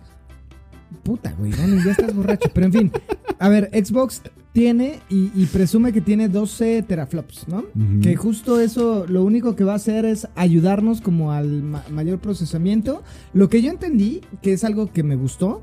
[1.03, 2.49] Puta, güey, Dani, ya estás borracho.
[2.53, 2.91] Pero en fin,
[3.39, 4.21] a ver, Xbox
[4.53, 7.65] tiene y, y presume que tiene 12 teraflops, ¿no?
[8.01, 12.19] Que justo eso, lo único que va a hacer es ayudarnos como al ma- mayor
[12.19, 13.03] procesamiento.
[13.33, 15.61] Lo que yo entendí, que es algo que me gustó,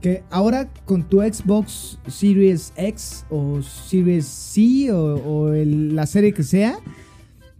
[0.00, 6.32] que ahora con tu Xbox Series X o Series C o, o el- la serie
[6.32, 6.78] que sea,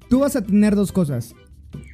[0.09, 1.35] tú vas a tener dos cosas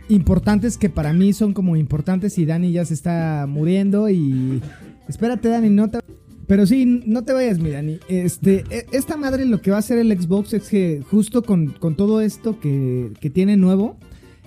[0.08, 4.62] importantes que para mí son como importantes y Dani ya se está muriendo y
[5.08, 5.98] espérate Dani, no te
[6.46, 7.98] pero sí, no te vayas, mi Dani.
[8.08, 11.68] Este, e- esta madre lo que va a hacer el Xbox es que justo con,
[11.72, 13.96] con todo esto que, que tiene nuevo,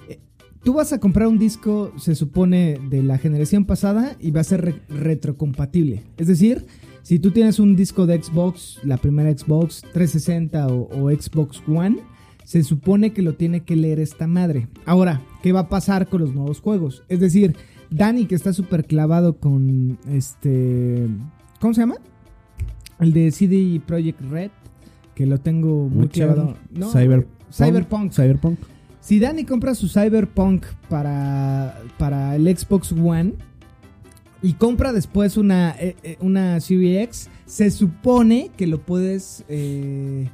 [0.07, 0.17] eh,
[0.63, 4.45] tú vas a comprar un disco, se supone, de la generación pasada y va a
[4.45, 6.03] ser re- retrocompatible.
[6.17, 6.65] Es decir,
[7.03, 11.97] si tú tienes un disco de Xbox, la primera Xbox 360 o, o Xbox One,
[12.45, 14.69] se supone que lo tiene que leer esta madre.
[14.85, 17.03] Ahora, ¿qué va a pasar con los nuevos juegos?
[17.09, 17.55] Es decir,
[17.89, 21.07] Dani que está súper clavado con este...
[21.59, 21.95] ¿Cómo se llama?
[22.99, 24.51] El de CD Projekt Red,
[25.15, 26.55] que lo tengo muy clavado.
[26.71, 28.11] No, Cyber- Cyberpunk.
[28.13, 28.59] Cyberpunk.
[29.01, 33.33] Si Dani compra su Cyberpunk para, para el Xbox One
[34.41, 40.29] y compra después una, eh, eh, una Series X, se supone que lo puedes eh,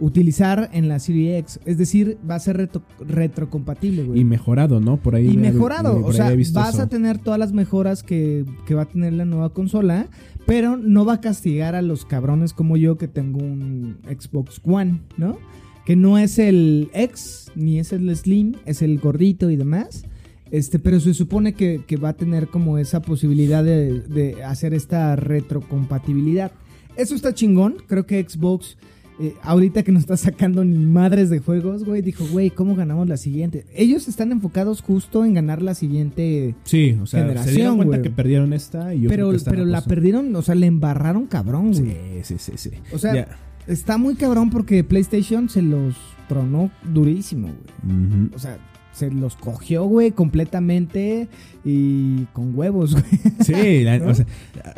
[0.00, 1.60] utilizar en la Series X.
[1.66, 4.20] Es decir, va a ser retro- retrocompatible, güey.
[4.20, 4.96] Y mejorado, ¿no?
[4.96, 5.28] Por ahí.
[5.28, 6.82] Y me- mejorado, o sea, vas eso.
[6.82, 10.08] a tener todas las mejoras que, que va a tener la nueva consola,
[10.46, 15.00] pero no va a castigar a los cabrones como yo que tengo un Xbox One,
[15.16, 15.38] ¿no?
[15.86, 20.04] Que no es el X, ni es el Slim, es el gordito y demás.
[20.50, 24.74] Este, pero se supone que, que va a tener como esa posibilidad de, de hacer
[24.74, 26.52] esta retrocompatibilidad.
[26.96, 27.76] Eso está chingón.
[27.86, 28.76] Creo que Xbox,
[29.20, 33.08] eh, ahorita que no está sacando ni madres de juegos, güey, dijo, güey, ¿cómo ganamos
[33.08, 33.66] la siguiente?
[33.74, 36.54] Ellos están enfocados justo en ganar la siguiente.
[36.64, 38.02] Sí, o sea, se generación, dieron cuenta güey.
[38.02, 41.26] que perdieron esta y yo pero creo que pero la perdieron, o sea, le embarraron
[41.26, 41.96] cabrón, Sí, güey.
[42.22, 42.70] sí, sí, sí.
[42.92, 43.28] O sea,
[43.66, 45.94] está muy cabrón porque PlayStation se los
[46.28, 48.30] tronó durísimo, güey.
[48.34, 48.58] O sea,
[48.92, 51.28] se los cogió, güey, completamente
[51.64, 53.04] y con huevos, güey.
[53.44, 54.10] Sí, la- ¿No?
[54.10, 54.26] o sea,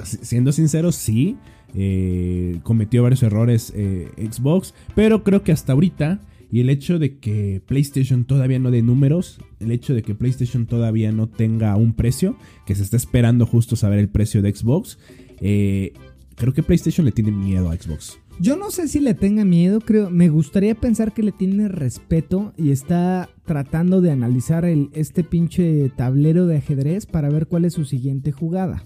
[0.04, 1.36] siendo sincero, sí.
[1.74, 6.20] Eh, cometió varios errores eh, Xbox, pero creo que hasta ahorita
[6.52, 10.66] y el hecho de que PlayStation todavía no dé números, el hecho de que PlayStation
[10.66, 14.98] todavía no tenga un precio, que se está esperando justo saber el precio de Xbox,
[15.40, 15.94] eh,
[16.34, 18.18] creo que PlayStation le tiene miedo a Xbox.
[18.38, 20.10] Yo no sé si le tenga miedo, creo.
[20.10, 25.90] Me gustaría pensar que le tiene respeto y está tratando de analizar el, este pinche
[25.96, 28.84] tablero de ajedrez para ver cuál es su siguiente jugada.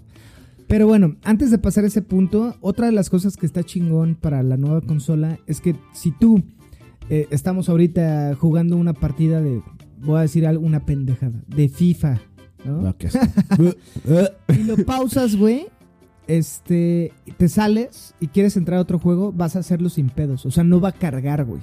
[0.66, 4.16] Pero bueno, antes de pasar a ese punto, otra de las cosas que está chingón
[4.16, 6.42] para la nueva consola es que si tú
[7.08, 9.62] eh, estamos ahorita jugando una partida de,
[9.98, 12.20] voy a decir algo, una pendejada, de FIFA,
[12.64, 12.94] ¿no?
[14.48, 15.66] Y lo pausas, güey.
[16.26, 20.44] Este, te sales y quieres entrar a otro juego, vas a hacerlo sin pedos.
[20.46, 21.60] O sea, no va a cargar, güey.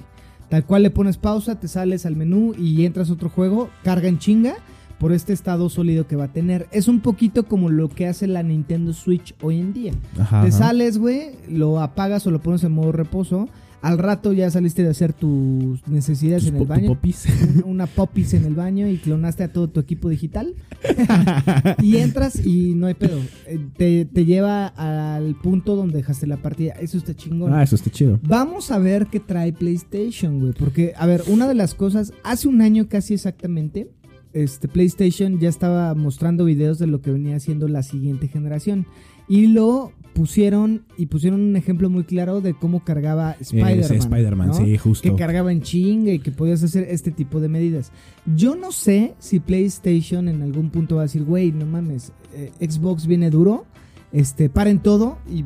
[0.48, 4.08] Tal cual le pones pausa, te sales al menú y entras a otro juego, carga
[4.08, 4.56] en chinga
[5.04, 6.66] por este estado sólido que va a tener.
[6.72, 9.92] Es un poquito como lo que hace la Nintendo Switch hoy en día.
[10.18, 13.50] Ajá, Te sales, güey, lo apagas o lo pones en modo reposo.
[13.82, 16.86] Al rato ya saliste de hacer tus necesidades Tus en el baño.
[16.88, 17.26] popis.
[17.26, 20.54] Un- Una popis en el baño y clonaste a todo tu equipo digital.
[21.82, 23.18] y entras y no hay pedo.
[23.46, 26.72] Eh, Te, te lleva al punto donde dejaste la partida.
[26.80, 27.52] Eso está chingón.
[27.52, 28.18] Ah, eso está chido.
[28.26, 30.54] Vamos a ver qué trae PlayStation, güey.
[30.54, 33.90] Porque, a ver, una de las cosas, hace un año casi exactamente,
[34.34, 38.86] este PlayStation ya estaba mostrando videos de lo que venía siendo la siguiente generación.
[39.28, 43.80] Y lo pusieron, y pusieron un ejemplo muy claro de cómo cargaba Spider-Man.
[43.80, 44.54] Ese Spider-Man, ¿no?
[44.54, 45.08] sí, justo.
[45.10, 47.90] Que cargaba en chinga y que podías hacer este tipo de medidas.
[48.36, 52.52] Yo no sé si PlayStation en algún punto va a decir, güey, no mames, eh,
[52.60, 53.64] Xbox viene duro,
[54.12, 55.44] este, paren todo y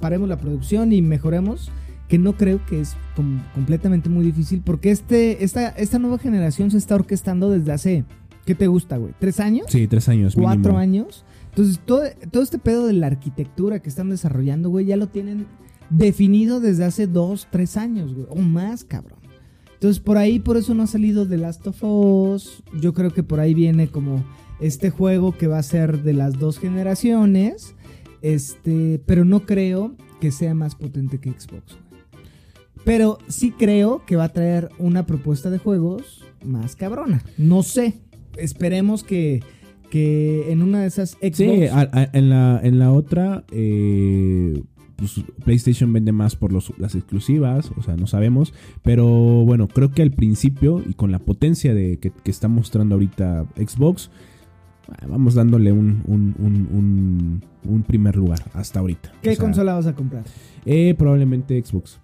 [0.00, 1.70] paremos la producción y mejoremos.
[2.08, 6.72] Que no creo que es com- completamente muy difícil porque este, esta, esta nueva generación
[6.72, 8.04] se está orquestando desde hace,
[8.44, 9.14] ¿qué te gusta, güey?
[9.18, 9.66] ¿Tres años?
[9.68, 10.34] Sí, tres años.
[10.34, 10.78] cuatro mínimo.
[10.78, 11.24] años.
[11.50, 15.46] Entonces, todo, todo este pedo de la arquitectura que están desarrollando, güey, ya lo tienen
[15.90, 19.18] definido desde hace dos, tres años, güey, o más, cabrón.
[19.74, 22.62] Entonces, por ahí, por eso no ha salido The Last of Us.
[22.80, 24.22] Yo creo que por ahí viene como
[24.60, 27.74] este juego que va a ser de las dos generaciones.
[28.20, 31.78] Este, pero no creo que sea más potente que Xbox.
[31.78, 31.90] güey.
[32.84, 37.22] Pero sí creo que va a traer una propuesta de juegos más cabrona.
[37.38, 38.00] No sé.
[38.36, 39.40] Esperemos que,
[39.90, 41.36] que en una de esas Xbox.
[41.36, 44.62] Sí, a- a- en, la, en la otra, eh,
[44.96, 48.52] pues PlayStation vende más por los, las exclusivas, o sea, no sabemos.
[48.82, 49.06] Pero
[49.44, 53.46] bueno, creo que al principio y con la potencia de, que, que está mostrando ahorita
[53.56, 54.10] Xbox,
[54.88, 59.12] ah, vamos dándole un, un, un, un, un primer lugar hasta ahorita.
[59.22, 60.24] ¿Qué O sea, consola vas a comprar?
[60.66, 61.98] Eh, probablemente Xbox.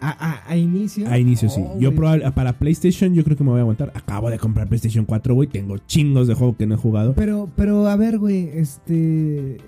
[0.00, 1.08] ¿A, a- a inicio?
[1.08, 1.60] A inicio sí.
[1.64, 1.96] Oh, Yo güey.
[1.96, 3.92] probable- para PlayStation yo creo que me voy a aguantar.
[3.94, 5.48] Acabo de comprar PlayStation 4, güey.
[5.48, 7.14] Tengo chingos de juego que no he jugado.
[7.14, 9.58] Pero, pero, a ver, güey, este...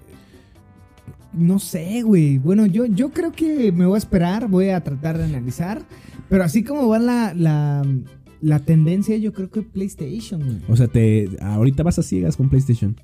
[1.32, 2.38] No sé, güey.
[2.38, 5.82] Bueno, yo, yo creo que me voy a esperar, voy a tratar de analizar.
[6.28, 7.84] Pero así como va la, la,
[8.40, 10.58] la tendencia, yo creo que PlayStation, güey.
[10.68, 12.96] O sea, te ahorita vas a ciegas con PlayStation.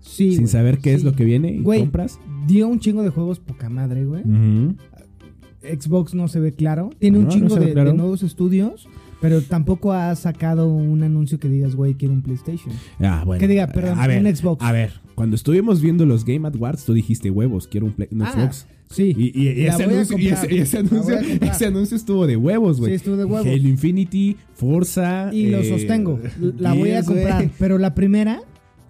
[0.00, 1.80] Sí, sin saber qué es lo que viene y Güey.
[1.80, 2.18] compras.
[2.48, 4.22] Dio un chingo de juegos poca madre, güey.
[4.22, 4.74] Ujú.
[5.62, 6.90] Xbox no se ve claro.
[6.98, 7.90] Tiene un No, chingo de, claro.
[7.90, 8.88] de nuevos estudios,
[9.20, 12.74] pero tampoco ha sacado un anuncio que digas, güey, quiero un PlayStation.
[13.00, 13.40] Ah, bueno.
[13.40, 14.64] Que diga, perdón, a ver, un Xbox.
[14.64, 18.22] A ver, cuando estuvimos viendo los Game Awards, tú dijiste huevos, quiero un, Play- un
[18.22, 18.66] Ah, Xbox.
[18.90, 19.14] Sí.
[19.16, 21.18] Y, y- y La ese anuncio, y ese- anuncio-
[21.82, 22.90] ese estuvo de huevos, güey.
[22.90, 23.46] Sí, estuvo de huevos.
[23.46, 25.30] Halo Infinity, Forza.
[25.32, 26.20] Y lo eh, sostengo.
[26.58, 27.48] La voy a comprar.
[27.58, 28.42] Pero la primera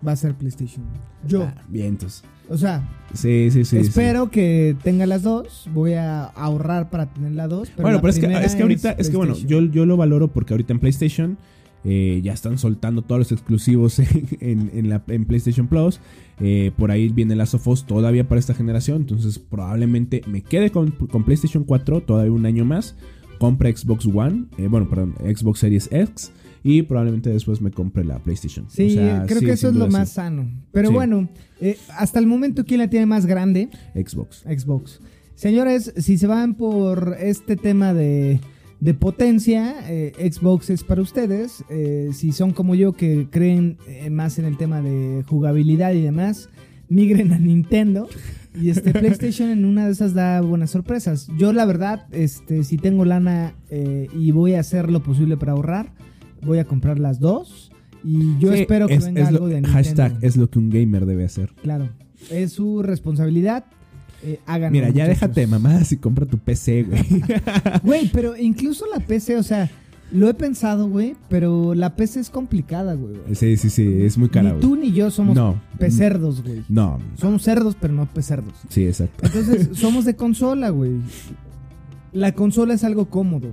[0.07, 0.85] va a ser PlayStation.
[1.27, 1.45] Yo.
[1.45, 2.25] Ah, bien, entonces.
[2.49, 3.79] O sea, Sí, sí, sí.
[3.79, 5.69] espero que tenga las dos.
[5.73, 7.69] Voy a ahorrar para tener las dos.
[7.71, 9.97] Pero Bueno, la pero es que, es que ahorita, es que bueno, yo, yo lo
[9.97, 11.39] valoro porque ahorita en PlayStation
[11.85, 16.01] eh, ya están soltando todos los exclusivos en, en- en la, en PlayStation Plus.
[16.41, 19.03] Eh, por ahí viene Last of Us todavía para esta generación.
[19.03, 22.97] Entonces probablemente me quede con, con PlayStation 4 todavía un año más.
[23.39, 26.33] Compre Xbox One, eh, bueno, perdón, Xbox Series X.
[26.65, 28.67] Y probablemente después me compre la PlayStation.
[28.69, 30.49] Sí, O sea, creo sí, que eso es lo más sano.
[30.71, 30.95] Pero Sí.
[30.95, 31.29] bueno,
[31.61, 33.69] eh, hasta el momento, ¿quién la tiene más grande?
[33.95, 34.45] Xbox.
[34.47, 35.01] Xbox.
[35.35, 38.39] Señores, si se van por este tema de,
[38.79, 41.65] de potencia, eh, Xbox es para ustedes.
[41.69, 46.01] Eh, si son como yo que creen eh, más en el tema de jugabilidad y
[46.03, 46.49] demás,
[46.89, 48.09] migren a Nintendo.
[48.55, 51.27] Y este PlayStation en una de esas da buenas sorpresas.
[51.39, 55.53] Yo la verdad, este, si tengo lana eh, y voy a hacer lo posible para
[55.53, 55.93] ahorrar,
[56.45, 57.71] voy a comprar las dos.
[58.05, 59.77] Y yo Sí, espero que es- venga es lo- algo de Nintendo.
[59.79, 61.51] Hashtag es lo que un gamer debe hacer.
[61.63, 61.89] Claro,
[62.31, 63.65] es su responsabilidad.
[64.25, 65.09] Eh, háganlo, Mira, ya muchachos.
[65.21, 67.03] déjate mamadas y compra tu PC, güey.
[67.83, 69.69] Güey, pero incluso la PC, o sea,
[70.13, 73.15] lo he pensado, güey, pero la PC es complicada, güey.
[73.35, 74.83] sí, sí, sí, es muy cara, Ni tú güey.
[74.83, 75.61] ni yo somos No.
[75.79, 76.63] pecerdos, güey.
[76.69, 78.55] No, Somos cerdos, pero no pecerdos.
[78.69, 79.25] sí, exacto.
[79.27, 80.93] Entonces, somos de consola, güey.
[82.13, 83.49] La consola es algo cómodo.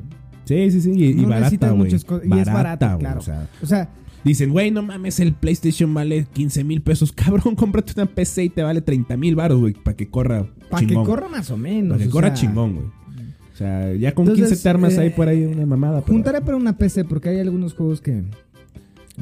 [0.49, 2.31] Sí, sí, sí, y, y No barata, necesitas güey.
[2.37, 3.19] Y es barata, güey, claro.
[3.19, 3.89] O sea, O sea,
[4.23, 7.11] dicen, güey, no mames, el PlayStation vale 15 mil pesos.
[7.13, 10.87] Cabrón, cómprate una PC y te vale 30 mil baros, güey, para que corra para
[10.87, 11.97] que corra más o menos.
[11.97, 12.87] Para que corra sea, chingón, güey.
[12.87, 16.01] O sea, ya con Entonces, 15 te armas eh, ahí por ahí una mamada.
[16.01, 18.23] pero- Juntaré para una PC porque hay algunos juegos que,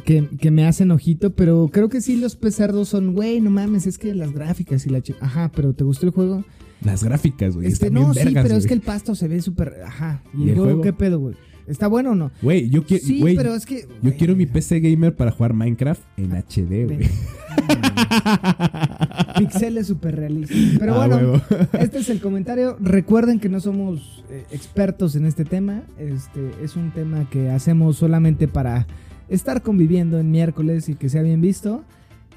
[0.06, 3.86] que, que me hacen ojito, pero creo que sí los pecerdos son, güey, no mames,
[3.86, 5.02] es que las gráficas y la...
[5.20, 6.46] Ajá, pero ¿te gustó el juego?
[6.84, 7.68] Las gráficas, güey.
[7.68, 8.68] Este, no, bien sí, vergas, pero es güey.
[8.68, 9.76] que el pasto se ve súper...
[9.86, 10.22] Ajá.
[10.34, 10.82] ¿Y, ¿Y el juego, juego?
[10.84, 11.36] qué pedo, güey?
[11.68, 12.32] ¿Está bueno o no?
[12.42, 13.04] Güey, yo quiero...
[13.04, 13.82] Sí, güey, pero es que...
[13.82, 16.98] Yo güey, quiero mi PC gamer para jugar Minecraft en HD, güey.
[16.98, 17.10] Ven.
[19.38, 20.58] Pixeles súper realistas.
[20.80, 21.42] Pero Ah, bueno, huevo.
[21.80, 22.78] este es el comentario.
[22.80, 25.84] Recuerden que no somos eh, expertos en este tema.
[25.98, 28.88] Este es un tema que hacemos solamente para
[29.30, 31.84] estar conviviendo en miércoles y que sea bien visto.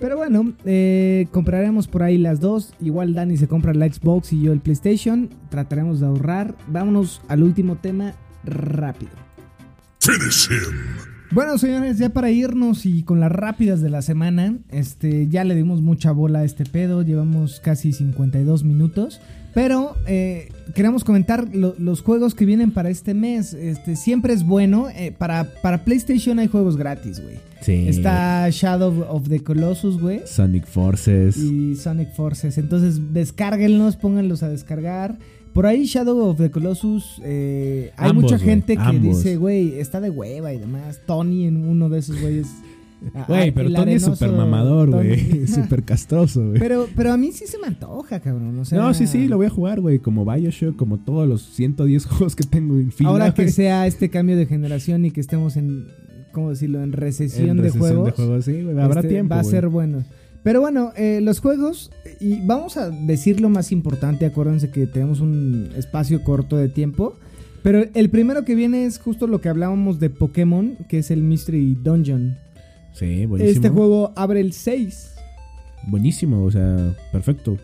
[0.01, 2.73] Pero bueno, eh, compraremos por ahí las dos.
[2.81, 5.29] Igual Dani se compra la Xbox y yo el PlayStation.
[5.51, 6.57] Trataremos de ahorrar.
[6.69, 9.13] Vámonos al último tema rápido.
[11.33, 15.55] Bueno, señores, ya para irnos y con las rápidas de la semana, este, ya le
[15.55, 19.21] dimos mucha bola a este pedo, llevamos casi 52 minutos,
[19.55, 23.53] pero eh, queremos comentar lo- los juegos que vienen para este mes.
[23.55, 27.37] Este, siempre es bueno, eh, para, para PlayStation hay juegos gratis, güey.
[27.63, 27.89] Sí.
[27.89, 30.23] Está Shadow of the Colossus, güey.
[30.25, 31.37] Sonic Forces.
[31.37, 32.57] Y Sonic Forces.
[32.59, 35.19] Entonces, descárguenlos, pónganlos a descargar.
[35.53, 39.17] Por ahí Shadow of the Colossus, eh, hay Ambos, mucha gente que ambos.
[39.17, 41.01] dice, güey, está de hueva y demás.
[41.07, 42.47] Tony en uno de esos güeyes.
[43.15, 45.47] Ah, Güey, pero Tony es súper mamador, güey.
[45.47, 46.59] Súper castroso, güey.
[46.59, 48.59] pero, pero a mí sí se me antoja, cabrón.
[48.59, 49.99] O sea, No, sí, sí, lo voy a jugar, güey.
[49.99, 53.11] Como Bioshock, como todos los 110 juegos que tengo en fila.
[53.11, 55.89] Ahora que sea este cambio de generación y que estemos en,
[56.33, 56.83] ¿cómo decirlo?
[56.83, 58.79] En recesión, En de, recesión juegos, de juegos, sí, güey.
[58.79, 59.35] Habrá este, tiempo.
[59.35, 60.05] Va a ser bueno.
[60.43, 65.21] Pero bueno, eh, los juegos, y vamos a decir lo más importante, acuérdense que tenemos
[65.21, 67.17] un espacio corto de tiempo.
[67.63, 71.23] Pero el primero que viene es justo lo que hablábamos de Pokémon, que es el
[71.23, 72.37] Mystery Dungeon.
[72.93, 73.57] Sí, buenísimo.
[73.57, 75.15] Este juego abre el 6.
[75.89, 77.57] Buenísimo, o sea, perfecto.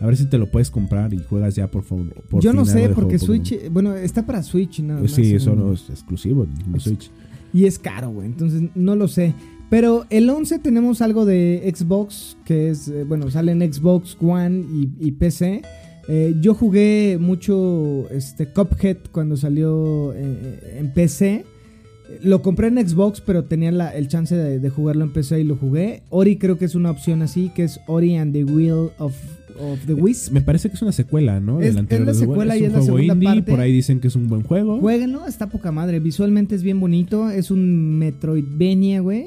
[0.00, 2.06] A ver si te lo puedes comprar y juegas ya, por favor.
[2.30, 3.44] por Yo no sé, porque Pokémon.
[3.44, 7.10] Switch, bueno, está para Switch nada Pues más, sí, eso no es exclusivo de Switch.
[7.52, 8.26] Y es caro, güey.
[8.26, 9.34] Entonces no lo sé.
[9.70, 14.64] Pero el 11 tenemos algo de Xbox, que es, eh, bueno, sale en Xbox One
[14.72, 15.62] y, y PC.
[16.08, 21.44] Eh, yo jugué mucho este Cuphead cuando salió eh, en PC.
[22.22, 25.44] Lo compré en Xbox, pero tenía la- el chance de, de jugarlo en PC y
[25.44, 26.02] lo jugué.
[26.10, 29.14] Ori creo que es una opción así, que es Ori and the Will of,
[29.60, 30.32] of the Wisp.
[30.32, 31.60] Me parece que es una secuela, ¿no?
[31.60, 33.50] Es- es la secuela y un es la juego segunda indie, parte.
[33.50, 34.78] por ahí dicen que es un buen juego.
[34.80, 36.00] Jueguenlo, está poca madre.
[36.00, 37.28] Visualmente es bien bonito.
[37.28, 39.26] Es un Metroidvania, güey.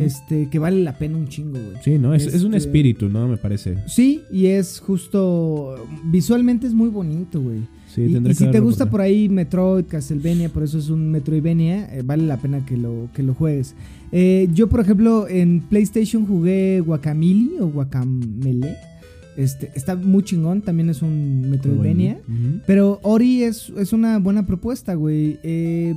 [0.00, 1.82] Este, que vale la pena un chingo, güey.
[1.82, 2.14] Sí, ¿no?
[2.14, 3.26] Es, es un Este- espíritu, ¿no?
[3.26, 3.76] Me parece.
[3.86, 5.76] Sí, y es justo.
[6.04, 7.58] Visualmente es muy bonito, güey.
[7.94, 12.02] Sí, y, si te gusta por ahí Metroid, Castlevania, por eso es un Metroidvania, eh,
[12.04, 13.74] vale la pena que lo, que lo juegues.
[14.12, 18.76] Eh, yo, por ejemplo, en PlayStation jugué Guacamole o Guacamele.
[19.36, 22.20] Este, está muy chingón, también es un Metroidvania.
[22.28, 22.60] Ujú.
[22.66, 25.38] Pero Ori es, es una buena propuesta, güey.
[25.42, 25.94] Eh,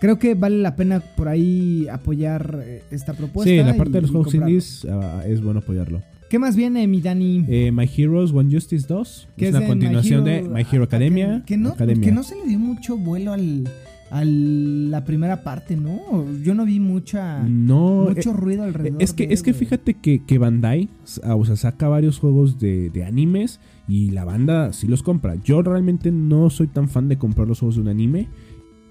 [0.00, 3.50] creo que vale la pena por ahí apoyar eh, esta propuesta.
[3.50, 6.02] Sí, la y- parte de los juegos indies ah, es bueno apoyarlo.
[6.34, 7.44] ¿Qué más viene, mi Dani?
[7.46, 9.28] Eh, My Heroes One Justice 2.
[9.36, 11.44] Que es es una continuación My de My Hero Academia.
[11.46, 12.08] Que no, Academia.
[12.08, 13.68] que no se le dio mucho vuelo al,
[14.10, 16.26] a la primera parte, ¿no?
[16.42, 19.00] Yo no vi mucha No, mucho eh, ruido alrededor.
[19.00, 20.88] es que, de, es que fíjate que, que Bandai
[21.22, 25.36] ah, o sea, saca varios juegos de, de animes y la banda sí los compra.
[25.36, 28.26] Yo realmente no soy tan fan de comprar los juegos de un anime.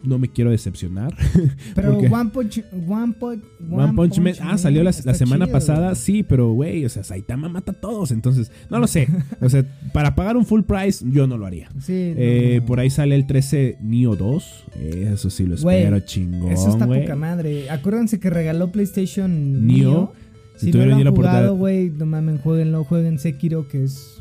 [0.04, 1.16] No me quiero decepcionar.
[1.76, 4.34] Pero porque- One Punch, One Punch, One Punch Man.
[4.42, 5.96] Ah, salió la, la semana chido, pasada.
[5.96, 8.12] Sí, pero güey, o sea, Saitama mata a todos.
[8.12, 9.08] Entonces, no lo sé.
[9.42, 11.70] O sea, para pagar un full price, yo no lo haría.
[11.80, 12.66] Sí, Eh, no.
[12.66, 14.66] por ahí sale el 13 Neo 2.
[14.76, 16.52] Eh, eso sí lo espero, chingón.
[16.52, 17.70] Eso está poca madre.
[17.70, 19.78] Acuérdense que regaló PlayStation Neo.
[19.92, 20.14] Neo.
[20.58, 24.13] Si Si, no lo la han jugado, güey, no mamen, jueguenlo, jueguen Sekiro, que es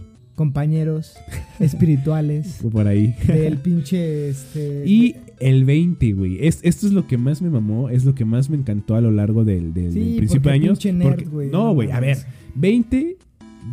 [0.43, 1.15] compañeros
[1.61, 3.15] espirituales Por ahí.
[3.27, 6.47] del pinche este Y el 20, güey.
[6.47, 9.01] Es, esto es lo que más me mamó, es lo que más me encantó a
[9.01, 10.85] lo largo del, del- Sí, del principio de años.
[10.85, 12.17] nerd, porque- no, güey, a ver.
[12.19, 12.27] mames.
[12.57, 13.17] 20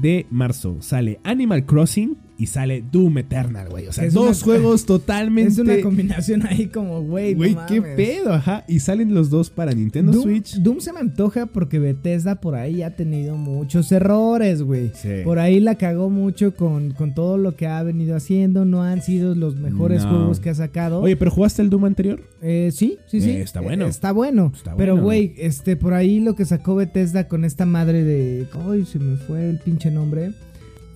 [0.01, 3.87] de marzo sale Animal Crossing y sale Doom Eternal, güey.
[3.87, 5.51] O sea, Es dos una- juegos totalmente.
[5.51, 8.63] es una combinación ahí como, güey, Güey, no qué pedo, ajá.
[8.67, 10.55] Y salen los dos para Nintendo Doom, Switch.
[10.55, 14.91] Doom se me antoja porque Bethesda por ahí ha tenido muchos errores, güey.
[14.95, 15.09] Sí.
[15.25, 18.63] Por ahí la cagó mucho con, con todo lo que ha venido haciendo.
[18.63, 20.09] No han sido los mejores No.
[20.11, 21.01] juegos que ha sacado.
[21.01, 22.21] Oye, pero ¿jugaste el Doom anterior?
[22.41, 23.31] Eh, sí, sí, sí.
[23.31, 23.85] Eh, está bueno.
[23.85, 24.51] Eh, está bueno.
[24.55, 25.03] Está Pero, bueno.
[25.05, 28.47] güey, este, por ahí lo que sacó Bethesda con esta madre de.
[28.69, 30.31] Ay, se me fue el pinche nombre.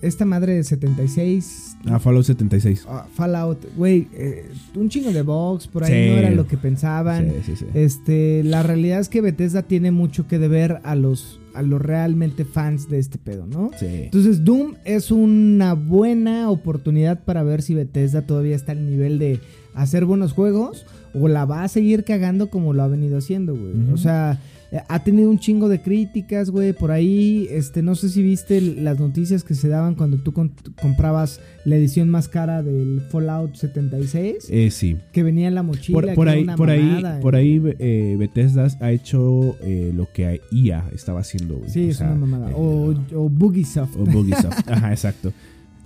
[0.04, 1.76] Esta madre de 76.
[1.86, 2.84] Ah, Fallout 76.
[2.88, 4.46] ah, Fallout, güey, eh,
[4.76, 6.10] un chingo de box, por ahí Sí.
[6.10, 7.30] no era lo que pensaban.
[7.30, 7.66] Sí, sí, sí.
[7.74, 12.44] Este, la realidad es que Bethesda tiene mucho que deber a los, a los realmente
[12.44, 13.70] fans de este pedo, ¿no?
[13.78, 13.86] Sí.
[13.86, 19.40] Entonces Doom es una buena oportunidad para ver si Bethesda todavía está al nivel de
[19.74, 23.92] hacer buenos juegos o la va a seguir cagando como lo ha venido haciendo, güey.
[23.92, 24.40] O sea,
[24.88, 28.98] ha tenido un chingo de críticas, güey, por ahí, este, no sé si viste las
[28.98, 30.32] noticias que se daban cuando tú
[30.80, 34.96] comprabas la edición más cara del Fallout 76, Eh, sí.
[35.12, 38.66] que venía en la mochila, Por, por ahí, una por ahí, por ahí eh, Bethesda
[38.80, 41.56] ha hecho eh, lo que IA estaba haciendo.
[41.56, 41.70] güey.
[41.70, 42.50] Sí, O es sea, una mamada.
[42.50, 43.96] eh, O, o Bugisoft.
[43.96, 44.66] o Bugisoft.
[44.68, 45.32] Ajá, exacto.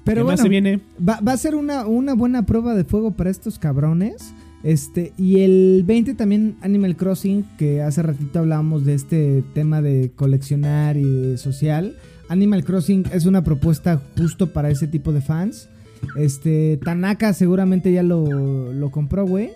[0.05, 0.81] Pero ¿Qué bueno, más se viene?
[1.07, 4.33] Va, va a ser una, una buena prueba de fuego para estos cabrones.
[4.63, 10.13] Este, y el 20 también Animal Crossing, que hace ratito hablábamos de este tema de
[10.15, 11.97] coleccionar y social.
[12.29, 15.69] Animal Crossing es una propuesta justo para ese tipo de fans.
[16.17, 19.51] Este, Tanaka seguramente ya lo, lo compró, güey.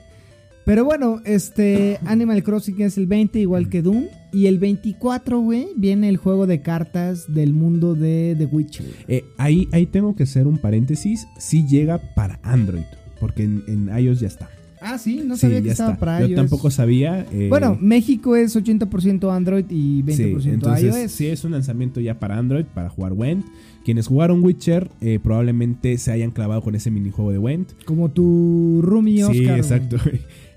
[0.65, 4.05] Pero bueno, este Animal Crossing es el 20, igual que Doom.
[4.33, 8.87] Y el 24, güey, viene el juego de cartas del mundo de The Witcher.
[9.09, 11.27] Eh, ahí, ahí tengo que hacer un paréntesis.
[11.39, 12.85] Sí llega para Android.
[13.19, 14.49] Porque en iOS ya está.
[14.85, 16.01] Ah, sí, no sí, sabía que estaba está.
[16.01, 16.37] para Yo iOS.
[16.37, 17.27] tampoco sabía.
[17.33, 21.13] eh, Bueno, México es 80% Android y 20% Sí, entonces iOS.
[21.13, 23.45] sí es un lanzamiento ya para Android, para jugar Went.
[23.85, 27.71] Quienes jugaron Witcher eh, probablemente se hayan clavado con ese minijuego de Went.
[27.85, 29.37] Como tu roomie Oscar.
[29.37, 29.97] sí, exacto.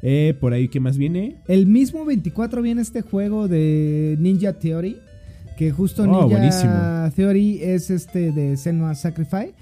[0.08, 1.38] Eh, por ahí, ¿qué más viene?
[1.48, 4.98] El mismo 24 viene este juego de Ninja Theory.
[5.58, 6.74] Que justo Oh, Ninja buenísimo.
[7.16, 9.54] Theory es este de Senua Sacrifice.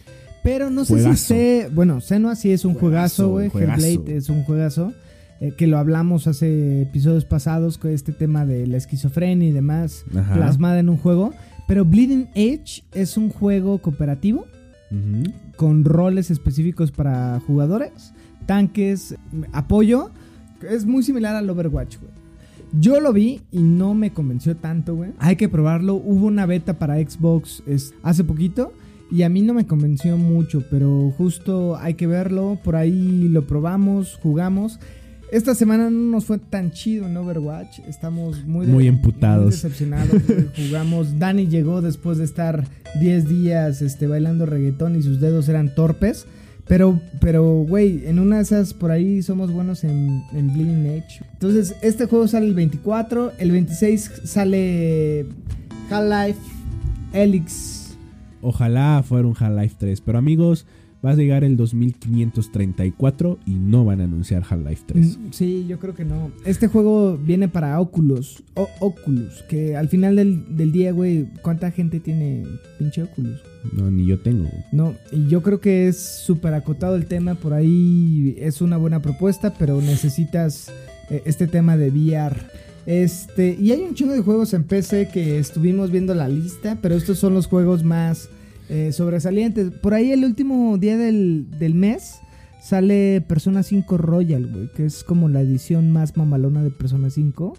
[0.44, 1.70] Pero no sé si esté.
[1.74, 3.48] Bueno, Senua sí es un Juegazo, güey.
[3.54, 4.94] Hellblade es un juegazo.
[5.40, 10.06] eh, que lo hablamos hace episodios pasados con este tema de la esquizofrenia y demás
[10.16, 10.34] Ajá.
[10.36, 11.34] plasmada en un juego.
[11.68, 14.46] Pero Bleeding Edge es un juego cooperativo.
[15.56, 18.14] Con roles específicos para jugadores,
[18.46, 19.16] tanques,
[19.52, 20.12] apoyo.
[20.70, 22.12] Es muy similar al Overwatch, güey.
[22.80, 25.12] Yo lo vi y no me convenció tanto, güey.
[25.20, 25.96] Hay que probarlo.
[25.96, 28.72] Hubo una beta para Xbox es- hace poquito
[29.14, 32.58] y a mí no me convenció mucho, pero justo hay que verlo.
[32.64, 34.80] Por ahí lo probamos, jugamos.
[35.32, 37.80] Esta semana no nos fue tan chido en Overwatch.
[37.88, 39.44] Estamos muy, Muy emputados.
[39.46, 40.20] muy decepcionados.
[40.58, 41.20] Jugamos.
[41.20, 42.68] Dani llegó después de estar
[43.00, 46.26] 10 días este, bailando reggaetón y sus dedos eran torpes.
[46.68, 51.22] Pero, pero, güey, en una de esas por ahí somos buenos en, en Bleeding Edge.
[51.34, 53.34] Entonces, este juego sale el 24.
[53.38, 55.28] El 26 sale
[55.92, 56.40] Half-Life
[57.14, 57.83] Helix.
[58.44, 60.02] Ojalá fuera un Half-Life 3.
[60.02, 60.66] Pero amigos,
[61.04, 65.18] va a llegar el 2534 y no van a anunciar Half-Life 3.
[65.18, 66.32] Mm, Sí, yo creo que no.
[66.46, 68.44] Este juego viene para Oculus.
[68.56, 69.44] O- Oculus.
[69.50, 72.44] Que al final del, del día, güey, ¿cuánta gente tiene
[72.80, 73.40] pinche Oculus?
[73.74, 74.50] No, ni yo tengo.
[74.72, 77.36] No, y yo creo que es súper acotado el tema.
[77.36, 80.70] Por ahí es una buena propuesta, pero necesitas
[81.10, 82.36] eh, este tema de VR.
[82.86, 86.96] Este, y hay un chingo de juegos en PC que estuvimos viendo la lista, pero
[86.96, 88.30] estos son los juegos más
[88.70, 89.72] eh, sobresalientes.
[89.72, 92.20] Por ahí el último día del, del mes
[92.62, 97.54] sale Persona 5 Royal, güey, que es como la edición más mamalona de Persona 5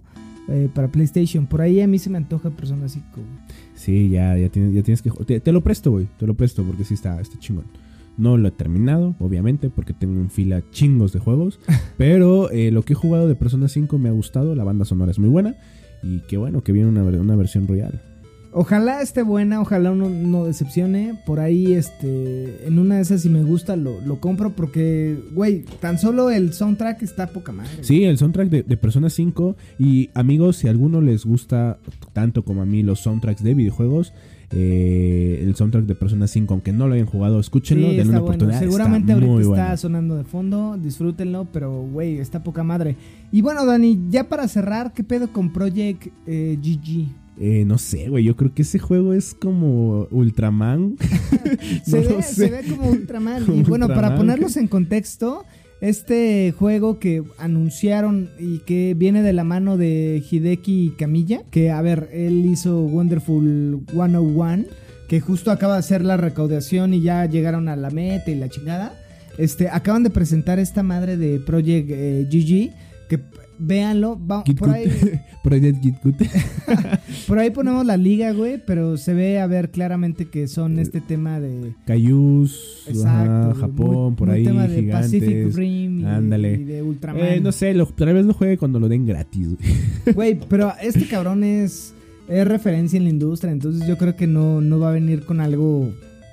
[0.48, 1.46] eh, para PlayStation.
[1.46, 3.06] Por ahí a mí se me antoja Persona 5.
[3.14, 3.26] güey.
[3.74, 5.10] Sí, ya, ya, tienes, ya tienes que...
[5.10, 6.08] Te, te lo presto, güey.
[6.18, 7.64] Te lo presto porque sí está, está chingón.
[8.16, 11.60] No lo he terminado, obviamente, porque tengo en fila chingos de juegos.
[11.96, 14.54] pero eh, lo que he jugado de Persona 5 me ha gustado.
[14.54, 15.56] La banda sonora es muy buena.
[16.02, 18.00] Y qué bueno que viene una, una versión royal.
[18.56, 21.18] Ojalá esté buena, ojalá no, no decepcione.
[21.26, 25.64] Por ahí, este, en una de esas si me gusta lo, lo compro porque, güey,
[25.80, 27.82] tan solo el soundtrack está poca madre.
[27.82, 29.56] Sí, el soundtrack de, de Persona 5.
[29.80, 31.78] Y amigos, si a alguno les gusta
[32.12, 34.12] tanto como a mí los soundtracks de videojuegos,
[34.50, 38.20] eh, el soundtrack de Persona 5, aunque no lo hayan jugado, escúchenlo, Sí, denle una
[38.20, 38.24] bueno.
[38.36, 38.60] oportunidad.
[38.60, 39.76] Seguramente está ahorita muy está bueno.
[39.76, 42.96] sonando de fondo, disfrútenlo, pero, güey, está poca madre.
[43.32, 47.08] Y bueno, Dani, ya para cerrar, ¿qué pedo con Project eh, GG?
[47.36, 48.22] Eh, no sé, güey.
[48.22, 50.96] Yo creo que ese juego es como Ultraman.
[51.84, 52.34] Se, No lo ve, sé.
[52.34, 53.42] se ve como Ultraman.
[53.56, 55.44] Y bueno, para ponerlos en contexto,
[55.84, 61.82] este juego que anunciaron y que viene de la mano de Hideki Kamiya, que a
[61.82, 64.64] ver, él hizo Wonderful 101,
[65.08, 68.48] que justo acaba de hacer la recaudación y ya llegaron a la meta y la
[68.48, 68.98] chingada.
[69.36, 73.20] Este, acaban de presentar esta madre de Project eh, GG, que
[73.58, 74.44] véanlo, va-
[75.42, 76.16] por ahí Git Gut.
[77.28, 80.78] por ahí ponemos la liga, güey, pero se ve a ver claramente que Eh, son
[80.78, 85.54] este tema de Cayús, Exacto, ajá, güey, Japón, muy- por muy ahí, tema de Pacific.
[85.54, 86.54] Rim y, Ándale.
[86.54, 87.22] y de Ultraman.
[87.24, 89.48] Eh, no sé, lo- tal vez lo juegue cuando lo den gratis.
[89.56, 90.14] güey.
[90.14, 91.94] Güey, pero este cabrón es,
[92.28, 95.40] es referencia en la industria, entonces yo creo que no, no va a venir con
[95.40, 95.90] algo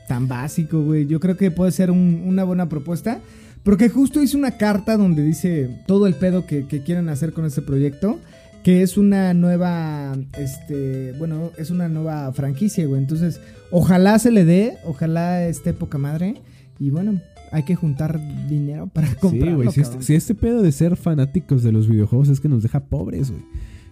[0.09, 1.05] tan básico, güey.
[1.07, 3.21] Yo creo que puede ser un- una buena propuesta.
[3.63, 7.45] Porque justo hizo una carta donde dice todo el pedo que, que quieren hacer con
[7.45, 8.19] este proyecto.
[8.63, 13.01] Que es una nueva, este, bueno, es una nueva franquicia, güey.
[13.01, 13.41] Entonces,
[13.71, 16.35] ojalá se le dé, ojalá esté poca madre.
[16.79, 17.19] Y bueno,
[17.51, 19.71] hay que juntar dinero para Sí, comprarlo, güey.
[19.71, 19.99] Si, cabrón.
[19.99, 23.31] este, si este pedo de ser fanáticos de los videojuegos es que nos deja pobres,
[23.31, 23.43] güey.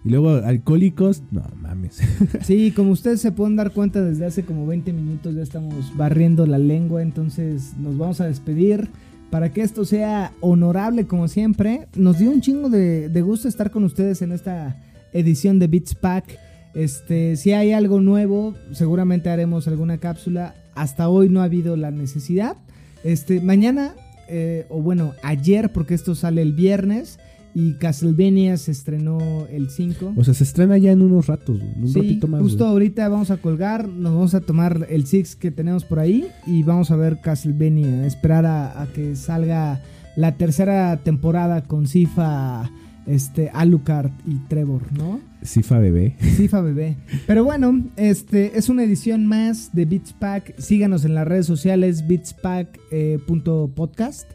[0.04, 1.98] Y luego alcohólicos, no mames.
[2.42, 6.46] Sí, como ustedes se pueden dar cuenta, desde hace como 20 minutos ya estamos barriendo
[6.46, 8.88] la lengua, entonces nos vamos a despedir.
[9.30, 13.70] Para que esto sea honorable como siempre, nos dio un chingo de, de gusto estar
[13.70, 14.76] con ustedes en esta
[15.12, 16.38] edición de Beats Pack.
[16.74, 20.54] Este, si hay algo nuevo, seguramente haremos alguna cápsula.
[20.74, 22.56] Hasta hoy no ha habido la necesidad.
[23.04, 23.94] Este, mañana,
[24.28, 27.18] eh, o bueno, ayer, porque esto sale el viernes,
[27.54, 29.18] y Castlevania se estrenó
[29.50, 30.14] el 5.
[30.16, 31.72] O sea, se estrena ya en unos ratos, güey.
[31.74, 32.40] En un Sí, ratito más.
[32.42, 32.72] justo güey.
[32.72, 36.62] ahorita vamos a colgar, nos vamos a tomar el Six que tenemos por ahí y
[36.62, 39.80] vamos a ver Castlevania, esperar a, a que salga
[40.16, 42.70] la tercera temporada con Sifa,
[43.06, 45.20] este, Alucard y Trevor, ¿no?
[45.42, 46.16] Cifa bebé.
[46.36, 46.96] Sifa bebé.
[47.26, 50.54] Pero bueno, este es una edición más de Beats Pack.
[50.58, 54.30] Síganos en las redes sociales beatspack.podcast.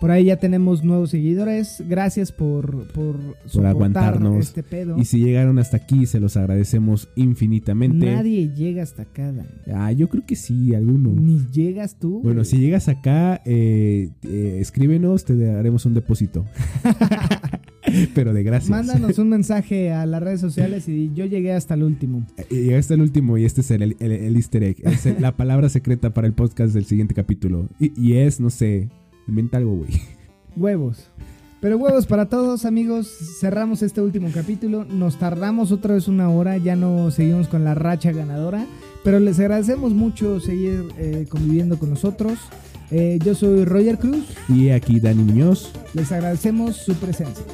[0.00, 1.84] Por ahí ya tenemos nuevos seguidores.
[1.86, 4.38] Gracias por, por, soportar aguantarnos.
[4.46, 4.96] este pedo.
[4.98, 8.06] Y si llegaron hasta aquí, se los agradecemos infinitamente.
[8.06, 9.48] Nadie llega hasta acá, Dani.
[9.74, 11.10] Ah, yo creo que sí, alguno.
[11.10, 12.20] Ni llegas tú.
[12.22, 12.44] Bueno, güey.
[12.46, 16.46] si llegas acá, eh, eh, escríbenos, te haremos un depósito.
[18.14, 18.70] Pero de gracias.
[18.70, 22.26] Mándanos un mensaje a las redes sociales y yo llegué hasta el último.
[22.50, 24.76] Y Llegaste el último y este es el, el- el easter egg.
[24.86, 27.68] Es la palabra secreta para el podcast del siguiente capítulo.
[27.78, 28.88] Y, y es, no sé,
[29.30, 29.90] inventa algo, güey.
[30.56, 31.08] Huevos.
[31.60, 33.08] Pero huevos para todos, amigos.
[33.38, 34.84] Cerramos este último capítulo.
[34.84, 36.56] Nos tardamos otra vez una hora.
[36.56, 38.66] Ya no seguimos con la racha ganadora.
[39.04, 42.38] Pero les agradecemos mucho seguir eh, conviviendo con nosotros.
[42.90, 44.24] Eh, yo soy Roger Cruz.
[44.48, 45.70] Y aquí Dani Muñoz.
[45.94, 47.44] Les agradecemos su presencia.